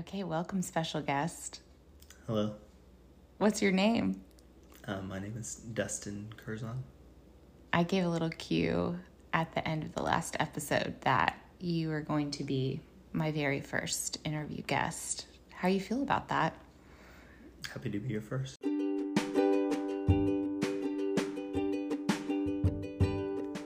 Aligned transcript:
Okay, 0.00 0.24
welcome, 0.24 0.62
special 0.62 1.02
guest. 1.02 1.60
Hello, 2.26 2.54
What's 3.38 3.60
your 3.60 3.72
name? 3.72 4.22
um, 4.86 5.08
my 5.08 5.18
name 5.18 5.34
is 5.38 5.56
Dustin 5.74 6.32
Curzon. 6.36 6.82
I 7.72 7.82
gave 7.82 8.04
a 8.04 8.08
little 8.08 8.30
cue 8.30 8.98
at 9.34 9.52
the 9.54 9.66
end 9.68 9.82
of 9.84 9.94
the 9.94 10.02
last 10.02 10.36
episode 10.40 10.94
that 11.02 11.38
you 11.58 11.90
are 11.90 12.00
going 12.00 12.30
to 12.32 12.44
be 12.44 12.80
my 13.12 13.30
very 13.30 13.60
first 13.60 14.18
interview 14.24 14.62
guest. 14.62 15.26
How 15.52 15.68
you 15.68 15.80
feel 15.80 16.02
about 16.02 16.28
that? 16.28 16.54
Happy 17.72 17.90
to 17.90 17.98
be 17.98 18.08
here 18.08 18.22
first. 18.22 18.58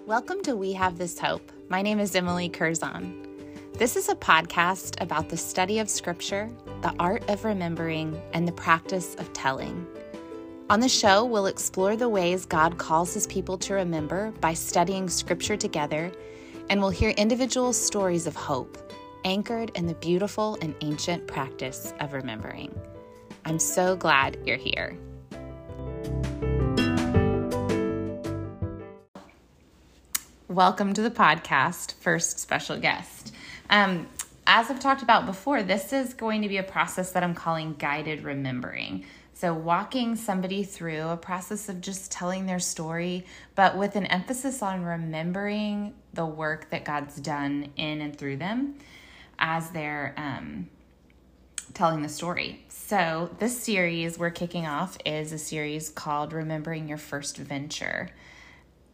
Welcome 0.06 0.42
to 0.42 0.56
We 0.56 0.72
Have 0.72 0.98
This 0.98 1.18
Hope. 1.18 1.52
My 1.68 1.80
name 1.82 2.00
is 2.00 2.14
Emily 2.16 2.48
Curzon. 2.48 3.33
This 3.76 3.96
is 3.96 4.08
a 4.08 4.14
podcast 4.14 5.02
about 5.02 5.28
the 5.28 5.36
study 5.36 5.80
of 5.80 5.90
Scripture, 5.90 6.48
the 6.82 6.94
art 7.00 7.28
of 7.28 7.44
remembering, 7.44 8.22
and 8.32 8.46
the 8.46 8.52
practice 8.52 9.16
of 9.16 9.32
telling. 9.32 9.84
On 10.70 10.78
the 10.78 10.88
show, 10.88 11.24
we'll 11.24 11.46
explore 11.46 11.96
the 11.96 12.08
ways 12.08 12.46
God 12.46 12.78
calls 12.78 13.12
his 13.12 13.26
people 13.26 13.58
to 13.58 13.74
remember 13.74 14.30
by 14.40 14.54
studying 14.54 15.08
Scripture 15.08 15.56
together, 15.56 16.12
and 16.70 16.80
we'll 16.80 16.90
hear 16.90 17.10
individual 17.10 17.72
stories 17.72 18.28
of 18.28 18.36
hope 18.36 18.78
anchored 19.24 19.72
in 19.74 19.88
the 19.88 19.94
beautiful 19.94 20.56
and 20.62 20.76
ancient 20.80 21.26
practice 21.26 21.92
of 21.98 22.12
remembering. 22.12 22.72
I'm 23.44 23.58
so 23.58 23.96
glad 23.96 24.38
you're 24.46 24.56
here. 24.56 24.96
Welcome 30.46 30.94
to 30.94 31.02
the 31.02 31.10
podcast, 31.10 31.94
first 31.94 32.38
special 32.38 32.78
guest. 32.78 33.33
Um, 33.70 34.08
as 34.46 34.70
I've 34.70 34.80
talked 34.80 35.02
about 35.02 35.26
before, 35.26 35.62
this 35.62 35.92
is 35.92 36.14
going 36.14 36.42
to 36.42 36.48
be 36.48 36.58
a 36.58 36.62
process 36.62 37.12
that 37.12 37.22
I'm 37.22 37.34
calling 37.34 37.74
guided 37.74 38.24
remembering. 38.24 39.04
So, 39.32 39.52
walking 39.52 40.14
somebody 40.14 40.62
through 40.62 41.08
a 41.08 41.16
process 41.16 41.68
of 41.68 41.80
just 41.80 42.12
telling 42.12 42.46
their 42.46 42.60
story, 42.60 43.26
but 43.54 43.76
with 43.76 43.96
an 43.96 44.06
emphasis 44.06 44.62
on 44.62 44.84
remembering 44.84 45.94
the 46.12 46.24
work 46.24 46.70
that 46.70 46.84
God's 46.84 47.16
done 47.16 47.72
in 47.76 48.00
and 48.00 48.16
through 48.16 48.36
them 48.36 48.76
as 49.38 49.70
they're 49.70 50.14
um, 50.16 50.68
telling 51.72 52.02
the 52.02 52.08
story. 52.08 52.64
So, 52.68 53.34
this 53.40 53.60
series 53.60 54.18
we're 54.18 54.30
kicking 54.30 54.66
off 54.66 54.98
is 55.04 55.32
a 55.32 55.38
series 55.38 55.88
called 55.88 56.32
Remembering 56.32 56.86
Your 56.86 56.98
First 56.98 57.38
Venture 57.38 58.10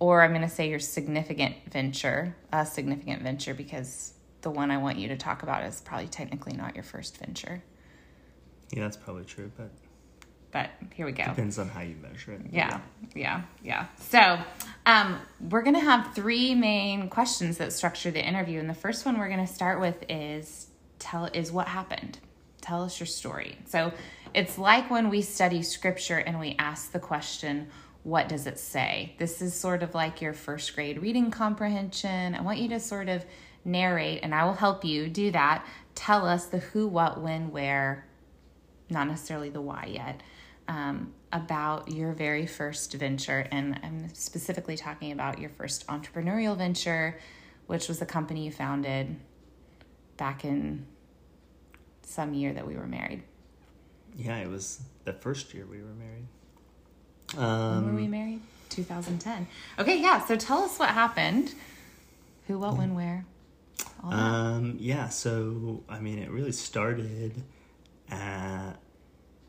or 0.01 0.23
I'm 0.23 0.31
going 0.31 0.41
to 0.41 0.49
say 0.49 0.69
your 0.69 0.79
significant 0.81 1.57
venture, 1.71 2.35
a 2.53 2.65
significant 2.65 3.23
venture, 3.23 3.53
because 3.53 4.15
the 4.43 4.51
one 4.51 4.71
I 4.71 4.79
want 4.79 4.99
you 4.99 5.09
to 5.09 5.17
talk 5.17 5.43
about 5.43 5.65
is 5.65 5.81
probably 5.81 6.09
technically 6.09 6.55
not 6.55 6.75
your 6.75 6.85
first 6.85 7.19
venture. 7.19 7.63
Yeah, 8.73 8.83
that's 8.83 8.97
probably 8.97 9.25
true, 9.25 9.51
but 9.57 9.71
But 10.53 10.71
here 10.95 11.07
we 11.07 11.13
go. 11.13 11.25
depends 11.25 11.59
on 11.59 11.69
how 11.69 11.81
you 11.83 11.97
measure 11.97 12.33
it. 12.33 12.43
Yeah, 12.53 12.81
yeah, 13.15 13.43
yeah. 13.63 13.87
So, 13.99 14.39
um, 14.87 15.19
we're 15.51 15.63
going 15.63 15.75
to 15.75 15.81
have 15.81 16.15
three 16.15 16.55
main 16.55 17.09
questions 17.09 17.59
that 17.59 17.73
structure 17.73 18.11
the 18.11 18.25
interview, 18.25 18.59
and 18.61 18.69
the 18.71 18.75
first 18.75 19.05
one 19.05 19.19
we're 19.19 19.29
going 19.29 19.45
to 19.47 19.53
start 19.53 19.81
with 19.81 20.05
is 20.09 20.69
tell 20.99 21.27
is 21.27 21.51
what 21.53 21.69
happened. 21.69 22.19
Tell 22.61 22.83
us 22.85 23.01
your 23.01 23.07
story. 23.07 23.57
So, 23.67 23.93
it's 24.35 24.59
like 24.59 24.91
when 24.91 25.09
we 25.11 25.23
study 25.23 25.63
scripture 25.63 26.19
and 26.19 26.39
we 26.39 26.55
ask 26.59 26.93
the 26.93 27.01
question, 27.01 27.69
what 28.05 28.29
does 28.29 28.47
it 28.47 28.59
say? 28.59 29.15
This 29.19 29.43
is 29.43 29.55
sort 29.55 29.83
of 29.83 29.95
like 29.95 30.23
your 30.23 30.33
first 30.33 30.75
grade 30.75 31.03
reading 31.03 31.31
comprehension. 31.31 32.35
I 32.35 32.41
want 32.41 32.59
you 32.59 32.69
to 32.71 32.81
sort 32.81 33.09
of 33.09 33.25
narrate, 33.65 34.21
and 34.23 34.35
I 34.35 34.45
will 34.45 34.55
help 34.55 34.85
you 34.85 35.09
do 35.09 35.31
that. 35.33 35.65
Tell 35.95 36.27
us 36.27 36.47
the 36.47 36.59
who, 36.59 36.87
what, 36.89 37.21
when, 37.21 37.51
where, 37.51 38.07
not 38.89 39.07
necessarily 39.07 39.51
the 39.51 39.61
why 39.61 39.91
yet, 39.93 40.23
um, 40.69 41.13
about 41.33 41.91
your 41.93 42.13
very 42.13 42.47
first 42.47 42.93
venture. 42.95 43.47
And 43.51 43.79
I'm 43.83 44.13
specifically 44.15 44.77
talking 44.77 45.13
about 45.13 45.39
your 45.39 45.51
first 45.51 45.87
entrepreneurial 45.89 46.57
venture, 46.57 47.19
which 47.67 47.89
was 47.89 47.99
the 47.99 48.07
company 48.07 48.45
you 48.47 48.53
founded 48.53 49.17
back 50.17 50.45
in 50.45 50.87
some 52.03 52.35
year 52.35 52.53
that 52.53 52.67
we 52.67 52.77
were 52.77 52.87
married. 52.87 53.23
Yeah, 54.17 54.39
it 54.39 54.49
was 54.49 54.81
the 55.05 55.13
first 55.13 55.55
year 55.55 55.67
we 55.71 55.79
were 55.79 55.95
married. 55.95 56.27
When 57.35 57.45
Um, 57.45 57.87
were 57.87 58.01
we 58.01 58.09
married? 58.09 58.41
2010. 58.71 59.47
Okay, 59.79 60.01
yeah. 60.01 60.25
So 60.25 60.37
tell 60.37 60.59
us 60.63 60.79
what 60.79 60.91
happened. 60.91 61.55
Who, 62.49 62.59
what, 62.59 62.77
when, 62.77 62.95
where. 62.95 63.25
That. 64.03 64.15
um, 64.15 64.77
yeah, 64.81 65.09
so 65.09 65.83
I 65.89 66.01
mean, 66.01 66.19
it 66.19 66.31
really 66.31 66.53
started 66.53 67.43
at, 68.11 68.75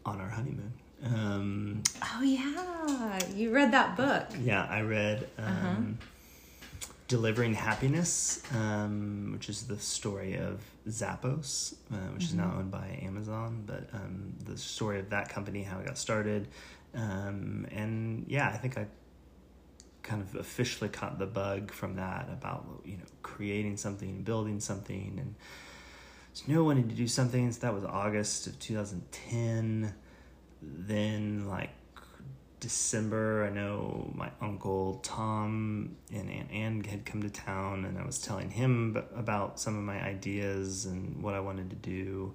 on 0.06 0.20
our 0.20 0.30
honeymoon. 0.30 0.74
Um, 1.04 1.84
oh, 2.02 2.22
yeah. 2.22 3.20
You 3.34 3.52
read 3.52 3.72
that 3.72 3.98
book. 3.98 4.28
yeah, 4.40 4.66
I 4.70 4.82
read 4.82 5.28
um, 5.38 5.98
Delivering 7.08 7.54
Happiness, 7.54 8.42
um, 8.54 9.32
which 9.34 9.50
is 9.50 9.64
the 9.64 9.80
story 9.80 10.38
of 10.38 10.62
Zappos, 10.88 11.76
uh, 11.92 11.96
which 12.14 12.26
is 12.26 12.34
now 12.34 12.54
owned 12.58 12.72
by 12.72 13.00
Amazon, 13.02 13.64
but 13.66 13.90
um, 13.94 14.34
the 14.46 14.58
story 14.58 15.00
of 15.00 15.10
that 15.10 15.30
company, 15.30 15.64
how 15.64 15.80
it 15.80 15.86
got 15.88 15.98
started. 15.98 16.48
Um, 16.94 17.68
and 17.72 18.26
yeah, 18.28 18.50
I 18.50 18.58
think 18.58 18.78
I 18.78 18.86
kind 20.12 20.22
of 20.22 20.36
officially 20.36 20.90
caught 20.90 21.18
the 21.20 21.26
bug 21.26 21.72
from 21.72 21.96
that 21.96 22.28
about, 22.30 22.66
you 22.84 22.98
know, 22.98 23.06
creating 23.22 23.78
something, 23.78 24.10
and 24.10 24.26
building 24.26 24.60
something, 24.60 25.18
and 25.18 25.36
so 26.34 26.44
no 26.48 26.66
wanted 26.66 26.90
to 26.90 26.96
do 26.96 27.08
something. 27.08 27.50
So 27.54 27.62
that 27.62 27.74
was 27.74 27.86
August 27.86 28.46
of 28.48 28.60
2010. 28.60 29.94
Then, 30.62 31.48
like, 31.48 31.70
December, 32.60 33.46
I 33.46 33.56
know 33.56 34.12
my 34.14 34.30
uncle 34.42 35.00
Tom 35.02 35.96
and 36.14 36.30
Aunt 36.30 36.52
Ann 36.52 36.84
had 36.84 37.06
come 37.06 37.22
to 37.24 37.30
town, 37.30 37.86
and 37.86 37.98
I 37.98 38.06
was 38.06 38.20
telling 38.20 38.52
him 38.52 39.02
about 39.16 39.62
some 39.62 39.78
of 39.78 39.84
my 39.84 40.04
ideas 40.04 40.86
and 40.86 41.24
what 41.24 41.36
I 41.36 41.40
wanted 41.40 41.70
to 41.70 41.78
do. 41.78 42.34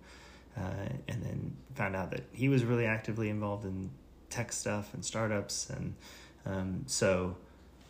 Uh, 0.56 0.88
and 1.08 1.22
then 1.22 1.54
found 1.74 1.94
out 1.94 2.10
that 2.12 2.22
he 2.32 2.48
was 2.48 2.64
really 2.64 2.86
actively 2.86 3.28
involved 3.28 3.66
in 3.66 3.90
tech 4.30 4.50
stuff 4.50 4.94
and 4.94 5.04
startups. 5.04 5.68
And 5.68 5.94
um, 6.46 6.84
so, 6.86 7.36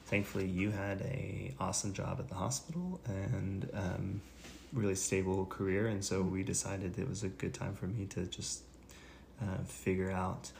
thankfully, 0.06 0.46
you 0.46 0.70
had 0.70 1.02
a 1.02 1.54
awesome 1.60 1.92
job 1.92 2.16
at 2.18 2.28
the 2.28 2.34
hospital 2.34 3.00
and 3.06 3.68
um, 3.74 4.20
really 4.72 4.94
stable 4.94 5.46
career. 5.46 5.88
And 5.88 6.04
so 6.04 6.22
we 6.22 6.42
decided 6.42 6.98
it 6.98 7.08
was 7.08 7.22
a 7.22 7.28
good 7.28 7.54
time 7.54 7.74
for 7.74 7.86
me 7.86 8.06
to 8.06 8.26
just 8.26 8.62
uh, 9.42 9.62
figure 9.64 10.10
out 10.10 10.50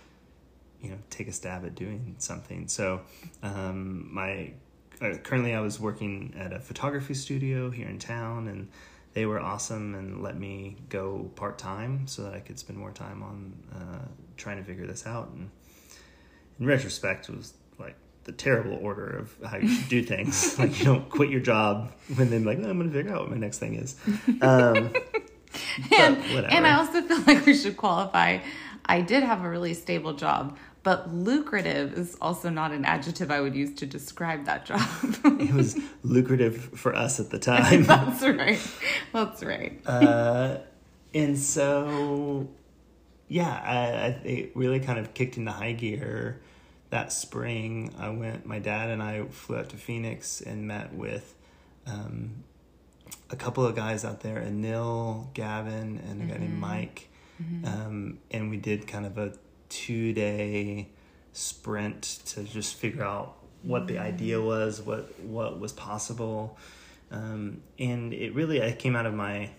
you 0.82 0.90
know 0.90 0.98
take 1.10 1.28
a 1.28 1.32
stab 1.32 1.64
at 1.64 1.74
doing 1.74 2.14
something 2.18 2.68
so 2.68 3.00
um 3.42 4.12
my 4.12 4.52
uh, 5.00 5.14
currently 5.22 5.54
i 5.54 5.60
was 5.60 5.80
working 5.80 6.34
at 6.38 6.52
a 6.52 6.60
photography 6.60 7.14
studio 7.14 7.70
here 7.70 7.88
in 7.88 7.98
town 7.98 8.48
and 8.48 8.68
they 9.14 9.24
were 9.24 9.40
awesome 9.40 9.94
and 9.94 10.22
let 10.22 10.38
me 10.38 10.76
go 10.90 11.30
part-time 11.34 12.06
so 12.06 12.22
that 12.22 12.34
i 12.34 12.40
could 12.40 12.58
spend 12.58 12.78
more 12.78 12.90
time 12.90 13.22
on 13.22 13.52
uh, 13.74 14.04
trying 14.36 14.58
to 14.58 14.64
figure 14.64 14.86
this 14.86 15.06
out 15.06 15.28
and 15.28 15.50
in 16.60 16.66
retrospect 16.66 17.28
it 17.28 17.36
was 17.36 17.54
the 18.26 18.32
terrible 18.32 18.78
order 18.82 19.06
of 19.06 19.34
how 19.48 19.56
you 19.56 19.68
should 19.68 19.88
do 19.88 20.02
things 20.02 20.58
like 20.58 20.78
you 20.78 20.84
don't 20.84 21.08
quit 21.08 21.30
your 21.30 21.40
job 21.40 21.92
and 22.18 22.30
then 22.30 22.44
like 22.44 22.58
oh, 22.58 22.68
i'm 22.68 22.78
gonna 22.78 22.90
figure 22.90 23.12
out 23.12 23.22
what 23.22 23.30
my 23.30 23.36
next 23.36 23.58
thing 23.58 23.74
is 23.74 23.96
um, 24.42 24.92
and, 25.98 26.16
and 26.18 26.66
I 26.66 26.76
also 26.78 27.02
feel 27.02 27.20
like 27.22 27.44
we 27.46 27.54
should 27.54 27.76
qualify. 27.76 28.38
I 28.84 29.00
did 29.00 29.22
have 29.22 29.44
a 29.44 29.48
really 29.48 29.74
stable 29.74 30.12
job, 30.14 30.56
but 30.82 31.12
lucrative 31.12 31.94
is 31.94 32.16
also 32.20 32.48
not 32.50 32.72
an 32.72 32.84
adjective 32.84 33.30
I 33.30 33.40
would 33.40 33.54
use 33.54 33.74
to 33.74 33.86
describe 33.86 34.44
that 34.46 34.64
job. 34.64 34.86
it 35.24 35.52
was 35.52 35.78
lucrative 36.02 36.56
for 36.78 36.94
us 36.94 37.18
at 37.18 37.30
the 37.30 37.38
time 37.38 37.84
That's 37.84 38.22
right. 38.22 38.60
That's 39.12 39.42
right. 39.42 39.80
uh, 39.86 40.58
and 41.14 41.38
so 41.38 42.48
yeah 43.28 43.60
I, 43.64 43.76
I 43.76 44.28
it 44.28 44.52
really 44.54 44.78
kind 44.78 44.98
of 45.00 45.14
kicked 45.14 45.36
into 45.36 45.50
high 45.50 45.72
gear 45.72 46.40
that 46.90 47.12
spring 47.12 47.92
i 47.98 48.08
went 48.08 48.46
my 48.46 48.58
dad 48.58 48.90
and 48.90 49.02
i 49.02 49.22
flew 49.24 49.56
out 49.56 49.68
to 49.68 49.76
phoenix 49.76 50.40
and 50.40 50.66
met 50.66 50.92
with 50.94 51.34
um, 51.86 52.44
a 53.30 53.36
couple 53.36 53.64
of 53.64 53.74
guys 53.74 54.04
out 54.04 54.20
there 54.20 54.40
anil 54.40 55.32
gavin 55.34 56.00
and 56.08 56.22
a 56.22 56.24
guy 56.32 56.38
named 56.38 56.58
mike. 56.58 57.08
Um, 57.64 58.18
and 58.30 58.50
we 58.50 58.56
did 58.56 58.86
kind 58.86 59.04
of 59.04 59.18
a 59.18 59.32
two 59.68 60.12
day 60.12 60.88
sprint 61.32 62.20
to 62.26 62.44
just 62.44 62.76
figure 62.76 63.04
out 63.04 63.36
what 63.62 63.86
the 63.88 63.98
idea 63.98 64.40
was 64.40 64.80
what 64.80 65.18
what 65.20 65.60
was 65.60 65.72
possible. 65.72 66.56
Um, 67.10 67.62
and 67.78 68.12
it 68.12 68.34
really 68.34 68.62
I 68.62 68.72
came 68.72 68.96
out 68.96 69.06
of 69.06 69.14
my 69.14 69.50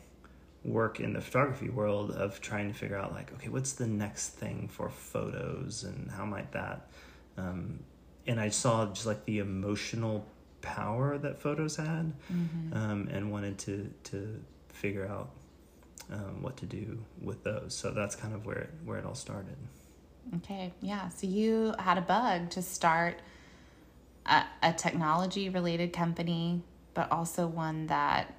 work 0.66 1.00
in 1.00 1.14
the 1.14 1.22
photography 1.22 1.70
world 1.70 2.12
of 2.12 2.42
trying 2.42 2.68
to 2.72 2.78
figure 2.78 2.98
out 2.98 3.14
like 3.14 3.32
okay 3.34 3.48
what's 3.48 3.74
the 3.74 3.88
next 3.88 4.30
thing 4.30 4.68
for 4.68 4.90
photos 4.90 5.84
and 5.84 6.12
how 6.12 6.26
might 6.26 6.52
that 6.52 6.88
um, 7.38 7.80
and 8.26 8.40
I 8.40 8.50
saw 8.50 8.86
just 8.88 9.06
like 9.06 9.26
the 9.26 9.40
emotional 9.40 10.26
power 10.62 11.18
that 11.18 11.40
photos 11.40 11.76
had 11.78 12.14
um, 12.74 13.08
and 13.12 13.32
wanted 13.32 13.58
to 13.60 13.94
to 14.06 14.40
figure 14.70 15.08
out 15.08 15.30
um, 16.12 16.42
what 16.42 16.58
to 16.58 16.66
do 16.66 17.00
with 17.22 17.44
those. 17.44 17.74
So 17.76 17.92
that's 17.92 18.16
kind 18.16 18.34
of 18.34 18.46
where 18.46 18.58
it, 18.60 18.70
where 18.86 18.98
it 18.98 19.06
all 19.06 19.16
started. 19.16 19.56
Okay, 20.38 20.74
yeah. 20.82 21.10
So 21.10 21.26
you 21.28 21.74
had 21.80 21.98
a 21.98 22.02
bug 22.02 22.50
to 22.52 22.62
start 22.62 23.20
a, 24.26 24.44
a 24.62 24.74
technology 24.74 25.50
related 25.50 25.94
company, 25.94 26.62
but 26.94 27.12
also 27.12 27.48
one 27.48 27.88
that 27.88 28.34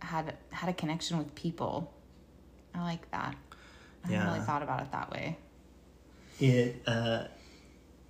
had 0.00 0.36
had 0.50 0.68
a 0.68 0.72
connection 0.72 1.18
with 1.18 1.34
people. 1.34 1.92
I 2.74 2.82
like 2.82 3.08
that. 3.12 3.36
I 4.04 4.10
Yeah. 4.10 4.18
hadn't 4.18 4.32
really 4.34 4.46
thought 4.46 4.62
about 4.62 4.82
it 4.82 4.92
that 4.92 5.10
way. 5.10 5.36
It 6.40 6.82
uh, 6.86 7.24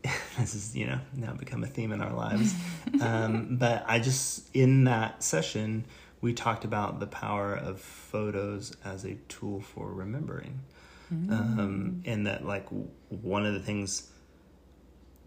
this 0.38 0.54
is 0.54 0.76
you 0.76 0.86
know 0.86 0.98
now 1.14 1.32
become 1.32 1.62
a 1.64 1.66
theme 1.66 1.92
in 1.92 2.00
our 2.00 2.12
lives, 2.12 2.54
um, 3.00 3.56
but 3.58 3.84
I 3.86 3.98
just 3.98 4.48
in 4.54 4.84
that 4.84 5.22
session 5.22 5.84
we 6.20 6.32
talked 6.34 6.64
about 6.64 7.00
the 7.00 7.06
power 7.06 7.54
of 7.54 7.80
photos 7.80 8.76
as 8.84 9.04
a 9.04 9.14
tool 9.28 9.60
for 9.60 9.90
remembering, 9.92 10.60
um, 11.10 12.02
and 12.04 12.26
that 12.26 12.44
like 12.46 12.66
one 13.08 13.44
of 13.46 13.54
the 13.54 13.60
things 13.60 14.10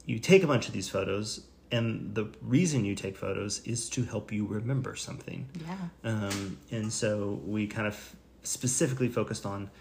you 0.05 0.19
take 0.19 0.43
a 0.43 0.47
bunch 0.47 0.67
of 0.67 0.73
these 0.73 0.89
photos. 0.89 1.45
And 1.71 2.13
the 2.13 2.27
reason 2.41 2.85
you 2.85 2.93
take 2.93 3.17
photos 3.17 3.59
is 3.65 3.89
to 3.91 4.03
help 4.03 4.31
you 4.31 4.45
remember 4.45 4.95
something. 4.95 5.49
Yeah. 5.65 5.75
Um, 6.03 6.57
and 6.69 6.93
so 6.93 7.41
we 7.45 7.65
kind 7.65 7.87
of 7.87 8.15
specifically 8.43 9.07
focused 9.07 9.43
on 9.43 9.71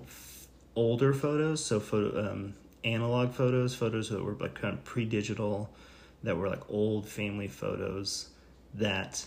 f- 0.00 0.46
older 0.74 1.12
photos, 1.12 1.62
so 1.62 1.78
photo 1.78 2.30
um, 2.30 2.54
analog 2.84 3.32
photos, 3.32 3.74
photos 3.74 4.08
that 4.10 4.22
were 4.22 4.34
like 4.34 4.54
kind 4.54 4.74
of 4.74 4.84
pre-digital, 4.84 5.70
that 6.22 6.36
were 6.36 6.48
like 6.48 6.62
old 6.68 7.08
family 7.08 7.48
photos 7.48 8.28
that 8.74 9.24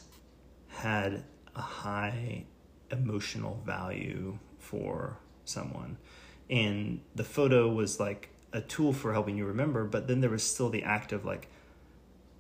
had 0.68 1.24
a 1.56 1.62
high 1.62 2.46
emotional 2.92 3.62
value 3.66 4.38
for 4.60 5.18
someone. 5.46 5.98
And 6.50 7.02
the 7.16 7.24
photo 7.24 7.68
was 7.70 8.00
like 8.00 8.30
a 8.54 8.62
tool 8.62 8.94
for 8.94 9.14
helping 9.14 9.38
you 9.38 9.46
remember, 9.46 9.86
but 9.86 10.08
then 10.08 10.22
there 10.22 10.30
was 10.30 10.44
still 10.44 10.70
the 10.70 10.84
act 10.84 11.12
of 11.12 11.26
like 11.26 11.48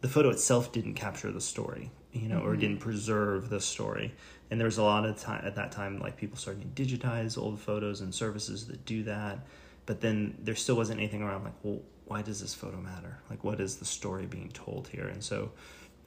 the 0.01 0.07
photo 0.07 0.29
itself 0.29 0.71
didn't 0.71 0.93
capture 0.93 1.31
the 1.31 1.41
story, 1.41 1.91
you 2.11 2.27
know, 2.27 2.39
or 2.39 2.51
mm-hmm. 2.51 2.59
didn't 2.59 2.79
preserve 2.79 3.49
the 3.49 3.59
story. 3.59 4.13
And 4.49 4.59
there 4.59 4.65
was 4.65 4.77
a 4.77 4.83
lot 4.83 5.05
of 5.05 5.19
time 5.19 5.43
at 5.45 5.55
that 5.55 5.71
time, 5.71 5.99
like 5.99 6.17
people 6.17 6.37
starting 6.37 6.71
to 6.73 6.83
digitize 6.83 7.37
old 7.37 7.59
photos 7.59 8.01
and 8.01 8.13
services 8.13 8.67
that 8.67 8.85
do 8.85 9.03
that. 9.03 9.39
But 9.85 10.01
then 10.01 10.37
there 10.41 10.55
still 10.55 10.75
wasn't 10.75 10.99
anything 10.99 11.21
around 11.21 11.43
like, 11.43 11.53
well, 11.63 11.81
why 12.05 12.21
does 12.21 12.41
this 12.41 12.53
photo 12.53 12.77
matter? 12.77 13.19
Like, 13.29 13.43
what 13.43 13.59
is 13.59 13.77
the 13.77 13.85
story 13.85 14.25
being 14.25 14.49
told 14.49 14.87
here? 14.87 15.07
And 15.07 15.23
so 15.23 15.51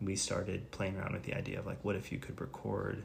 we 0.00 0.16
started 0.16 0.70
playing 0.70 0.96
around 0.96 1.12
with 1.12 1.24
the 1.24 1.34
idea 1.34 1.58
of 1.58 1.66
like, 1.66 1.84
what 1.84 1.96
if 1.96 2.12
you 2.12 2.18
could 2.18 2.40
record 2.40 3.02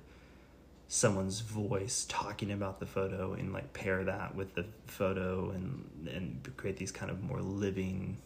someone's 0.88 1.40
voice 1.40 2.06
talking 2.08 2.52
about 2.52 2.80
the 2.80 2.86
photo 2.86 3.34
and 3.34 3.52
like 3.52 3.74
pair 3.74 4.04
that 4.04 4.36
with 4.36 4.54
the 4.54 4.66
photo 4.86 5.50
and 5.50 6.08
and 6.14 6.52
create 6.56 6.78
these 6.78 6.92
kind 6.92 7.10
of 7.10 7.24
more 7.24 7.42
living 7.42 8.18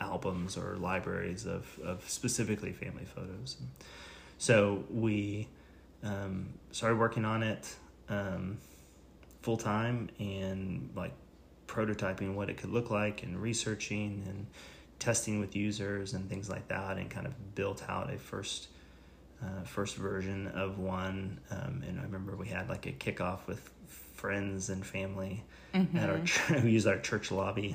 albums 0.00 0.56
or 0.56 0.76
libraries 0.76 1.46
of, 1.46 1.78
of 1.84 2.08
specifically 2.08 2.72
family 2.72 3.04
photos. 3.04 3.56
So 4.38 4.84
we 4.90 5.48
um, 6.02 6.54
started 6.72 6.98
working 6.98 7.24
on 7.24 7.42
it 7.42 7.76
um, 8.08 8.58
full 9.42 9.56
time 9.56 10.08
and 10.18 10.90
like 10.96 11.12
prototyping 11.72 12.34
what 12.34 12.50
it 12.50 12.56
could 12.58 12.70
look 12.70 12.90
like 12.90 13.22
and 13.22 13.40
researching 13.40 14.22
and 14.26 14.46
testing 14.98 15.40
with 15.40 15.56
users 15.56 16.12
and 16.12 16.28
things 16.28 16.48
like 16.50 16.68
that 16.68 16.98
and 16.98 17.10
kind 17.10 17.26
of 17.26 17.54
built 17.54 17.82
out 17.88 18.12
a 18.12 18.18
first 18.18 18.68
uh, 19.42 19.64
first 19.64 19.96
version 19.96 20.46
of 20.48 20.78
one. 20.78 21.40
Um, 21.50 21.82
and 21.88 21.98
I 21.98 22.02
remember 22.04 22.36
we 22.36 22.46
had 22.48 22.68
like 22.68 22.86
a 22.86 22.92
kickoff 22.92 23.46
with 23.48 23.70
friends 24.14 24.68
and 24.70 24.86
family 24.86 25.42
at 25.96 26.10
our 26.10 26.20
ch- 26.20 26.50
we 26.62 26.70
used 26.70 26.86
our 26.86 26.98
church 27.00 27.32
lobby 27.32 27.74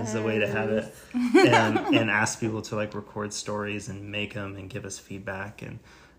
as 0.00 0.14
a 0.14 0.22
way 0.22 0.38
to 0.40 0.46
have 0.48 0.68
it 0.70 0.94
and, 1.34 1.78
and 1.94 2.10
ask 2.10 2.38
people 2.40 2.60
to 2.62 2.76
like 2.76 2.94
record 2.94 3.32
stories 3.32 3.88
and 3.88 4.10
make 4.10 4.34
them 4.34 4.56
and 4.56 4.68
give 4.68 4.84
us 4.84 4.98
feedback 4.98 5.62
and 5.62 5.78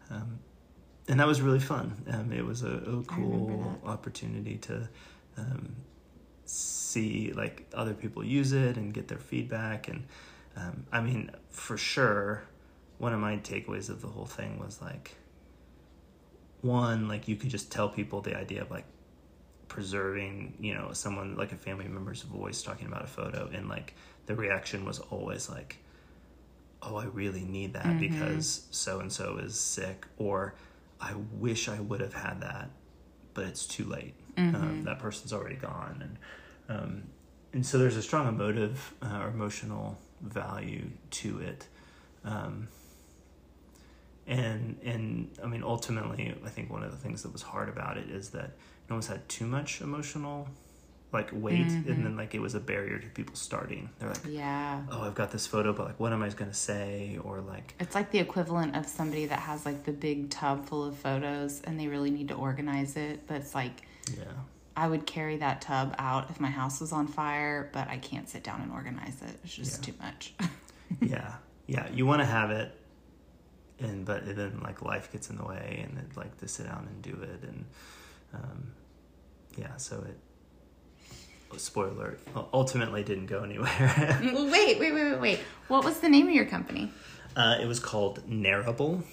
um, 0.09 0.39
and 1.09 1.19
that 1.19 1.27
was 1.27 1.41
really 1.41 1.59
fun. 1.59 2.03
Um, 2.11 2.31
it 2.33 2.45
was 2.45 2.63
a, 2.63 2.77
a 2.77 3.03
cool 3.03 3.79
opportunity 3.85 4.57
to 4.57 4.89
um, 5.37 5.75
see 6.49 7.31
like 7.33 7.67
other 7.73 7.93
people 7.93 8.23
use 8.23 8.53
it 8.53 8.77
and 8.77 8.93
get 8.93 9.07
their 9.07 9.17
feedback 9.17 9.87
and 9.87 10.03
um, 10.55 10.85
i 10.91 11.01
mean 11.01 11.29
for 11.49 11.77
sure 11.77 12.43
one 12.97 13.13
of 13.13 13.19
my 13.19 13.37
takeaways 13.37 13.89
of 13.89 14.01
the 14.01 14.07
whole 14.07 14.25
thing 14.25 14.57
was 14.59 14.81
like 14.81 15.15
one 16.61 17.07
like 17.07 17.27
you 17.27 17.35
could 17.35 17.49
just 17.49 17.71
tell 17.71 17.89
people 17.89 18.21
the 18.21 18.35
idea 18.35 18.61
of 18.61 18.71
like 18.71 18.85
preserving 19.67 20.53
you 20.59 20.73
know 20.73 20.91
someone 20.93 21.35
like 21.35 21.51
a 21.51 21.55
family 21.55 21.87
member's 21.87 22.21
voice 22.21 22.61
talking 22.63 22.87
about 22.87 23.03
a 23.03 23.07
photo 23.07 23.49
and 23.53 23.67
like 23.69 23.93
the 24.25 24.35
reaction 24.35 24.85
was 24.85 24.99
always 24.99 25.49
like 25.49 25.77
oh 26.81 26.95
i 26.95 27.05
really 27.05 27.43
need 27.43 27.73
that 27.73 27.99
because 27.99 28.67
so 28.71 28.99
and 28.99 29.11
so 29.11 29.37
is 29.37 29.59
sick 29.59 30.05
or 30.17 30.55
i 31.01 31.13
wish 31.33 31.67
i 31.67 31.79
would 31.79 31.99
have 31.99 32.13
had 32.13 32.41
that 32.41 32.69
but 33.37 33.45
it's 33.45 33.67
too 33.67 33.85
late. 33.85 34.15
Um, 34.55 34.83
that 34.85 34.97
person's 34.99 35.31
already 35.31 35.55
gone. 35.55 36.03
And 36.67 36.77
um, 36.77 37.03
and 37.53 37.65
so 37.65 37.77
there's 37.77 37.95
a 37.95 38.01
strong 38.01 38.27
emotive 38.27 38.93
uh, 39.01 39.19
or 39.21 39.27
emotional 39.29 39.97
value 40.21 40.89
to 41.11 41.39
it. 41.39 41.67
Um, 42.25 42.67
and 44.27 44.77
and 44.83 45.29
I 45.41 45.47
mean 45.47 45.63
ultimately 45.63 46.35
I 46.43 46.49
think 46.49 46.69
one 46.71 46.83
of 46.83 46.91
the 46.91 46.97
things 46.97 47.23
that 47.23 47.31
was 47.31 47.43
hard 47.43 47.69
about 47.69 47.97
it 47.97 48.09
is 48.09 48.29
that 48.31 48.45
it 48.45 48.91
almost 48.91 49.07
had 49.07 49.27
too 49.29 49.45
much 49.45 49.81
emotional 49.81 50.49
like 51.13 51.29
weight 51.31 51.67
and 51.69 51.85
then 52.05 52.17
like 52.17 52.35
it 52.35 52.39
was 52.39 52.53
a 52.53 52.59
barrier 52.59 52.99
to 52.99 53.07
people 53.07 53.33
starting 53.35 53.89
they're 53.97 54.09
like 54.09 54.25
Yeah. 54.27 54.81
oh 54.91 55.03
I've 55.03 55.15
got 55.15 55.31
this 55.31 55.47
photo 55.47 55.71
but 55.71 55.85
like 55.85 55.99
what 55.99 56.11
am 56.11 56.21
I 56.21 56.29
going 56.29 56.51
to 56.51 56.57
say 56.57 57.17
or 57.23 57.39
like 57.39 57.75
It's 57.79 57.95
like 57.95 58.11
the 58.11 58.19
equivalent 58.19 58.75
of 58.75 58.85
somebody 58.85 59.25
that 59.27 59.39
has 59.39 59.65
like 59.65 59.85
the 59.85 59.93
big 59.93 60.29
tub 60.29 60.65
full 60.67 60.83
of 60.83 60.97
photos 60.97 61.61
and 61.61 61.79
they 61.79 61.87
really 61.87 62.11
need 62.11 62.27
to 62.27 62.33
organize 62.35 62.97
it. 62.97 63.25
But 63.25 63.37
it's 63.37 63.55
like 63.55 63.83
yeah 64.17 64.23
I 64.75 64.87
would 64.87 65.05
carry 65.05 65.37
that 65.37 65.61
tub 65.61 65.95
out 65.97 66.29
if 66.29 66.39
my 66.39 66.49
house 66.51 66.79
was 66.81 66.91
on 66.91 67.07
fire, 67.07 67.69
but 67.73 67.87
I 67.87 67.97
can't 67.97 68.29
sit 68.29 68.43
down 68.43 68.61
and 68.61 68.71
organize 68.71 69.19
it. 69.23 69.39
It's 69.43 69.55
just 69.55 69.79
Yeah. 69.87 69.93
too 69.93 69.97
much. 70.03 70.33
yeah 71.01 71.35
yeah 71.67 71.87
you 71.93 72.05
want 72.05 72.21
to 72.21 72.25
have 72.25 72.51
it 72.51 72.77
and 73.79 74.05
but 74.05 74.25
then 74.35 74.59
like 74.61 74.81
life 74.81 75.11
gets 75.11 75.29
in 75.29 75.37
the 75.37 75.45
way 75.45 75.85
and 75.87 75.97
it, 75.99 76.17
like 76.17 76.35
to 76.37 76.47
sit 76.49 76.65
down 76.65 76.87
and 76.91 77.01
do 77.01 77.11
it 77.21 77.43
and 77.47 77.65
um, 78.33 78.71
yeah 79.57 79.75
so 79.77 79.97
it 80.07 80.17
spoiler 81.55 81.89
alert, 81.91 82.19
ultimately 82.53 83.03
didn't 83.03 83.27
go 83.27 83.43
anywhere 83.43 84.19
wait, 84.21 84.79
wait, 84.79 84.93
wait, 84.93 84.93
wait, 84.93 85.19
wait. 85.19 85.39
What 85.67 85.83
was 85.85 85.99
the 85.99 86.09
name 86.09 86.27
of 86.27 86.33
your 86.33 86.45
company? 86.45 86.91
Uh, 87.35 87.57
it 87.61 87.67
was 87.67 87.79
called 87.79 88.27
Narrable. 88.29 89.03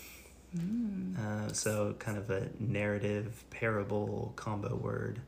Uh, 0.57 1.53
so 1.53 1.95
kind 1.99 2.17
of 2.17 2.31
a 2.31 2.49
narrative 2.61 3.45
parable 3.51 4.33
combo 4.37 4.75
word, 4.77 5.21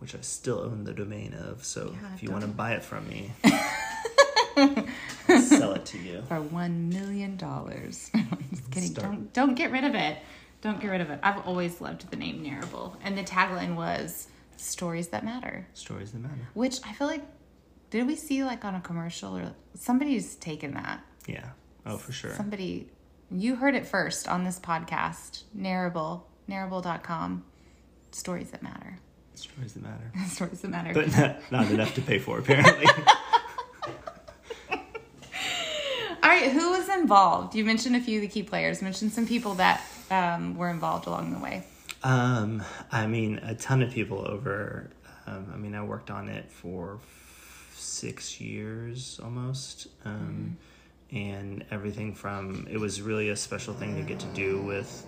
which 0.00 0.14
I 0.14 0.20
still 0.22 0.58
own 0.60 0.84
the 0.84 0.92
domain 0.92 1.34
of. 1.34 1.64
So 1.64 1.94
Yeah, 2.00 2.14
if 2.14 2.22
you 2.22 2.30
want 2.30 2.42
to 2.42 2.48
buy 2.48 2.72
it 2.72 2.82
from 2.82 3.08
me, 3.08 3.30
sell 5.40 5.72
it 5.72 5.86
to 5.86 5.98
you. 5.98 6.22
For 6.28 6.40
one 6.40 6.88
million 6.88 7.36
dollars. 7.36 8.10
Just 8.50 8.70
kidding. 8.72 8.90
Start. 8.90 9.06
Don't 9.06 9.32
don't 9.32 9.54
get 9.54 9.70
rid 9.70 9.84
of 9.84 9.94
it. 9.94 10.18
Don't 10.62 10.80
get 10.80 10.88
rid 10.88 11.00
of 11.00 11.10
it. 11.10 11.20
I've 11.22 11.46
always 11.46 11.80
loved 11.80 12.10
the 12.10 12.16
name 12.16 12.42
Narrable. 12.42 12.96
And 13.04 13.16
the 13.16 13.22
tagline 13.22 13.76
was 13.76 14.26
stories 14.56 15.08
that 15.08 15.24
matter. 15.24 15.66
Stories 15.74 16.12
that 16.12 16.20
matter. 16.20 16.48
Which 16.54 16.80
I 16.84 16.92
feel 16.92 17.06
like 17.06 17.24
did 17.90 18.06
we 18.06 18.16
see 18.16 18.44
like 18.44 18.64
on 18.64 18.74
a 18.74 18.80
commercial 18.80 19.36
or 19.36 19.54
somebody's 19.74 20.36
taken 20.36 20.74
that. 20.74 21.04
Yeah. 21.26 21.50
Oh, 21.86 21.96
for 21.96 22.12
sure. 22.12 22.34
Somebody 22.34 22.90
you 23.30 23.56
heard 23.56 23.74
it 23.74 23.86
first 23.86 24.28
on 24.28 24.44
this 24.44 24.58
podcast. 24.58 25.44
Narrable. 25.56 26.22
Narrable.com. 26.48 27.44
Stories 28.12 28.50
that 28.50 28.62
matter. 28.62 28.98
Stories 29.34 29.74
that 29.74 29.82
matter. 29.82 30.12
stories 30.28 30.60
that 30.60 30.70
matter. 30.70 30.94
But 30.94 31.16
not, 31.16 31.50
not 31.50 31.70
enough 31.70 31.94
to 31.94 32.02
pay 32.02 32.18
for, 32.18 32.38
apparently. 32.38 32.86
All 36.22 36.30
right, 36.30 36.50
who 36.52 36.70
was 36.70 36.88
involved? 36.88 37.54
You 37.54 37.64
mentioned 37.64 37.96
a 37.96 38.00
few 38.00 38.18
of 38.18 38.22
the 38.22 38.28
key 38.28 38.42
players. 38.42 38.80
Mentioned 38.80 39.12
some 39.12 39.26
people 39.26 39.54
that 39.54 39.82
um, 40.10 40.56
were 40.56 40.70
involved 40.70 41.06
along 41.06 41.32
the 41.32 41.38
way. 41.38 41.64
Um, 42.04 42.62
I 42.92 43.06
mean, 43.06 43.38
a 43.38 43.54
ton 43.54 43.82
of 43.82 43.90
people 43.90 44.26
over. 44.28 44.90
Um, 45.26 45.50
I 45.52 45.56
mean, 45.56 45.74
I 45.74 45.82
worked 45.82 46.10
on 46.10 46.28
it 46.28 46.50
for 46.50 46.98
f- 47.02 47.72
six 47.74 48.40
years 48.40 49.18
almost, 49.24 49.88
um, 50.04 50.58
and 51.10 51.64
everything 51.70 52.14
from 52.14 52.66
it 52.70 52.78
was 52.78 53.00
really 53.00 53.30
a 53.30 53.36
special 53.36 53.72
thing 53.72 53.96
to 53.96 54.02
get 54.02 54.18
to 54.20 54.26
do 54.34 54.60
with 54.62 55.06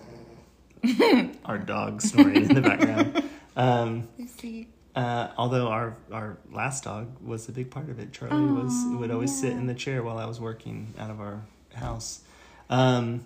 our 1.45 1.59
dog 1.59 2.01
snoring 2.01 2.43
in 2.49 2.53
the 2.55 2.61
background. 2.61 3.23
Um, 3.57 4.07
Lucy. 4.19 4.67
uh, 4.95 5.29
although 5.35 5.69
our 5.69 5.97
our 6.11 6.37
last 6.51 6.83
dog 6.83 7.19
was 7.25 7.49
a 7.49 7.51
big 7.51 7.71
part 7.71 7.89
of 7.89 7.97
it. 7.97 8.13
Charlie 8.13 8.51
was 8.51 8.71
would 8.99 9.09
always 9.09 9.35
sit 9.35 9.53
in 9.53 9.65
the 9.65 9.73
chair 9.73 10.03
while 10.03 10.19
I 10.19 10.25
was 10.25 10.39
working 10.39 10.93
out 10.99 11.09
of 11.09 11.19
our 11.19 11.41
house. 11.73 12.21
Um, 12.69 13.25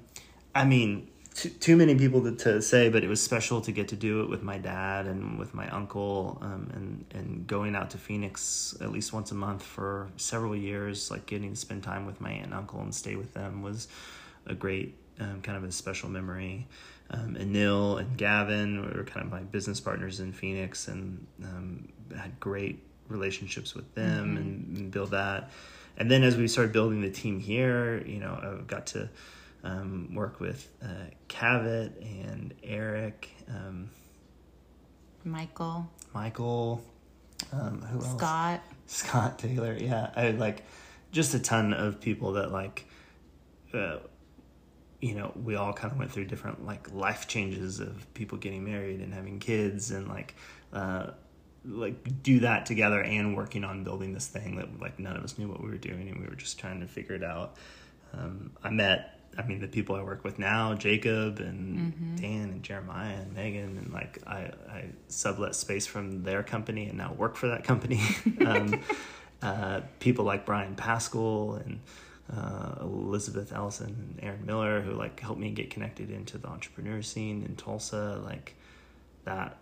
I 0.55 0.63
mean, 0.63 1.09
too, 1.33 1.49
too 1.49 1.77
many 1.77 1.95
people 1.95 2.21
to, 2.23 2.35
to, 2.35 2.61
say, 2.61 2.89
but 2.89 3.03
it 3.03 3.07
was 3.07 3.21
special 3.21 3.61
to 3.61 3.71
get 3.71 3.87
to 3.89 3.95
do 3.95 4.21
it 4.21 4.29
with 4.29 4.43
my 4.43 4.57
dad 4.57 5.07
and 5.07 5.39
with 5.39 5.53
my 5.53 5.69
uncle, 5.69 6.37
um, 6.41 6.69
and 6.73 7.05
and 7.13 7.47
going 7.47 7.75
out 7.75 7.91
to 7.91 7.97
Phoenix 7.97 8.75
at 8.81 8.91
least 8.91 9.13
once 9.13 9.31
a 9.31 9.35
month 9.35 9.63
for 9.63 10.09
several 10.17 10.55
years, 10.55 11.09
like 11.09 11.25
getting 11.25 11.51
to 11.51 11.55
spend 11.55 11.83
time 11.83 12.05
with 12.05 12.19
my 12.19 12.31
aunt 12.31 12.45
and 12.45 12.53
uncle 12.53 12.81
and 12.81 12.93
stay 12.93 13.15
with 13.15 13.33
them 13.33 13.61
was 13.61 13.87
a 14.45 14.53
great 14.53 14.95
um, 15.19 15.41
kind 15.41 15.57
of 15.57 15.63
a 15.63 15.71
special 15.71 16.09
memory. 16.09 16.67
Um, 17.11 17.35
and 17.35 17.51
Neil 17.51 17.97
and 17.97 18.17
Gavin 18.17 18.81
were 18.81 19.03
kind 19.03 19.25
of 19.25 19.31
my 19.31 19.41
business 19.41 19.79
partners 19.79 20.19
in 20.19 20.31
Phoenix, 20.33 20.87
and 20.87 21.25
um, 21.43 21.87
had 22.15 22.39
great 22.39 22.83
relationships 23.07 23.73
with 23.73 23.93
them 23.95 24.29
mm-hmm. 24.29 24.37
and, 24.37 24.77
and 24.77 24.91
build 24.91 25.11
that. 25.11 25.51
And 25.97 26.09
then 26.09 26.23
as 26.23 26.37
we 26.37 26.47
started 26.47 26.71
building 26.71 27.01
the 27.01 27.11
team 27.11 27.39
here, 27.39 28.01
you 28.05 28.19
know, 28.19 28.59
I 28.59 28.63
got 28.65 28.87
to 28.87 29.09
um, 29.63 30.13
work 30.15 30.39
with 30.39 30.69
uh, 30.83 31.09
Cavett 31.29 31.91
and 32.01 32.53
Eric, 32.63 33.29
um, 33.47 33.89
Michael, 35.23 35.89
Michael, 36.13 36.83
um, 37.51 37.81
who 37.81 37.99
else? 37.99 38.11
Scott, 38.17 38.63
Scott 38.87 39.39
Taylor. 39.39 39.77
Yeah, 39.79 40.11
I 40.15 40.31
like 40.31 40.63
just 41.11 41.33
a 41.33 41.39
ton 41.39 41.73
of 41.73 42.01
people 42.01 42.33
that 42.33 42.51
like, 42.51 42.85
uh, 43.73 43.97
you 44.99 45.15
know, 45.15 45.31
we 45.43 45.55
all 45.55 45.73
kind 45.73 45.91
of 45.91 45.99
went 45.99 46.11
through 46.11 46.25
different 46.25 46.65
like 46.65 46.91
life 46.93 47.27
changes 47.27 47.79
of 47.79 48.11
people 48.13 48.37
getting 48.37 48.63
married 48.63 48.99
and 48.99 49.13
having 49.13 49.39
kids 49.39 49.91
and 49.91 50.07
like. 50.07 50.35
Uh, 50.73 51.11
like 51.63 52.23
do 52.23 52.39
that 52.39 52.65
together 52.65 53.03
and 53.03 53.37
working 53.37 53.63
on 53.63 53.83
building 53.83 54.15
this 54.15 54.25
thing 54.25 54.55
that 54.55 54.79
like 54.79 54.97
none 54.97 55.15
of 55.15 55.23
us 55.23 55.37
knew 55.37 55.47
what 55.47 55.61
we 55.61 55.69
were 55.69 55.77
doing 55.77 56.09
and 56.09 56.19
we 56.19 56.25
were 56.25 56.33
just 56.33 56.57
trying 56.57 56.79
to 56.79 56.87
figure 56.87 57.13
it 57.13 57.23
out. 57.23 57.55
Um, 58.13 58.49
I 58.63 58.71
met 58.71 59.20
I 59.37 59.43
mean, 59.43 59.59
the 59.59 59.67
people 59.67 59.95
I 59.95 60.03
work 60.03 60.23
with 60.23 60.39
now, 60.39 60.73
Jacob 60.73 61.39
and 61.39 61.93
mm-hmm. 61.93 62.15
Dan 62.17 62.49
and 62.49 62.63
Jeremiah 62.63 63.15
and 63.15 63.33
Megan, 63.33 63.77
and 63.77 63.93
like 63.93 64.19
I, 64.27 64.51
I 64.69 64.85
sublet 65.07 65.55
space 65.55 65.87
from 65.87 66.23
their 66.23 66.43
company 66.43 66.87
and 66.87 66.97
now 66.97 67.13
work 67.13 67.35
for 67.35 67.47
that 67.47 67.63
company. 67.63 68.01
um, 68.45 68.81
uh, 69.41 69.81
people 69.99 70.25
like 70.25 70.45
Brian 70.45 70.75
Pascal 70.75 71.55
and 71.55 71.79
uh, 72.35 72.75
Elizabeth 72.81 73.51
Ellison 73.53 73.87
and 73.87 74.19
Aaron 74.21 74.45
Miller, 74.45 74.81
who 74.81 74.93
like 74.93 75.19
helped 75.19 75.39
me 75.39 75.51
get 75.51 75.69
connected 75.69 76.11
into 76.11 76.37
the 76.37 76.47
entrepreneur 76.47 77.01
scene 77.01 77.43
in 77.43 77.55
Tulsa, 77.55 78.21
like 78.23 78.55
that, 79.25 79.57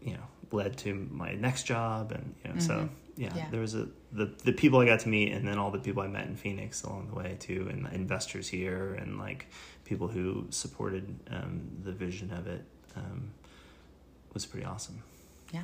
you 0.00 0.14
know, 0.14 0.24
led 0.50 0.76
to 0.78 0.94
my 1.10 1.32
next 1.32 1.64
job, 1.64 2.12
and 2.12 2.34
you 2.42 2.50
know, 2.50 2.56
mm-hmm. 2.56 2.66
so 2.66 2.88
yeah, 3.16 3.32
yeah, 3.34 3.46
there 3.50 3.60
was 3.60 3.74
a 3.74 3.88
the 4.12 4.26
the 4.44 4.52
people 4.52 4.80
I 4.80 4.86
got 4.86 5.00
to 5.00 5.08
meet, 5.08 5.32
and 5.32 5.46
then 5.46 5.58
all 5.58 5.70
the 5.70 5.78
people 5.78 6.02
I 6.02 6.08
met 6.08 6.26
in 6.26 6.36
Phoenix 6.36 6.82
along 6.82 7.08
the 7.08 7.14
way 7.14 7.36
too, 7.38 7.68
and 7.70 7.84
the 7.84 7.94
investors 7.94 8.48
here, 8.48 8.94
and 8.94 9.18
like 9.18 9.46
people 9.84 10.08
who 10.08 10.46
supported 10.50 11.18
um, 11.30 11.68
the 11.84 11.92
vision 11.92 12.30
of 12.32 12.46
it 12.46 12.64
um, 12.96 13.30
was 14.34 14.46
pretty 14.46 14.66
awesome. 14.66 15.02
Yeah. 15.52 15.62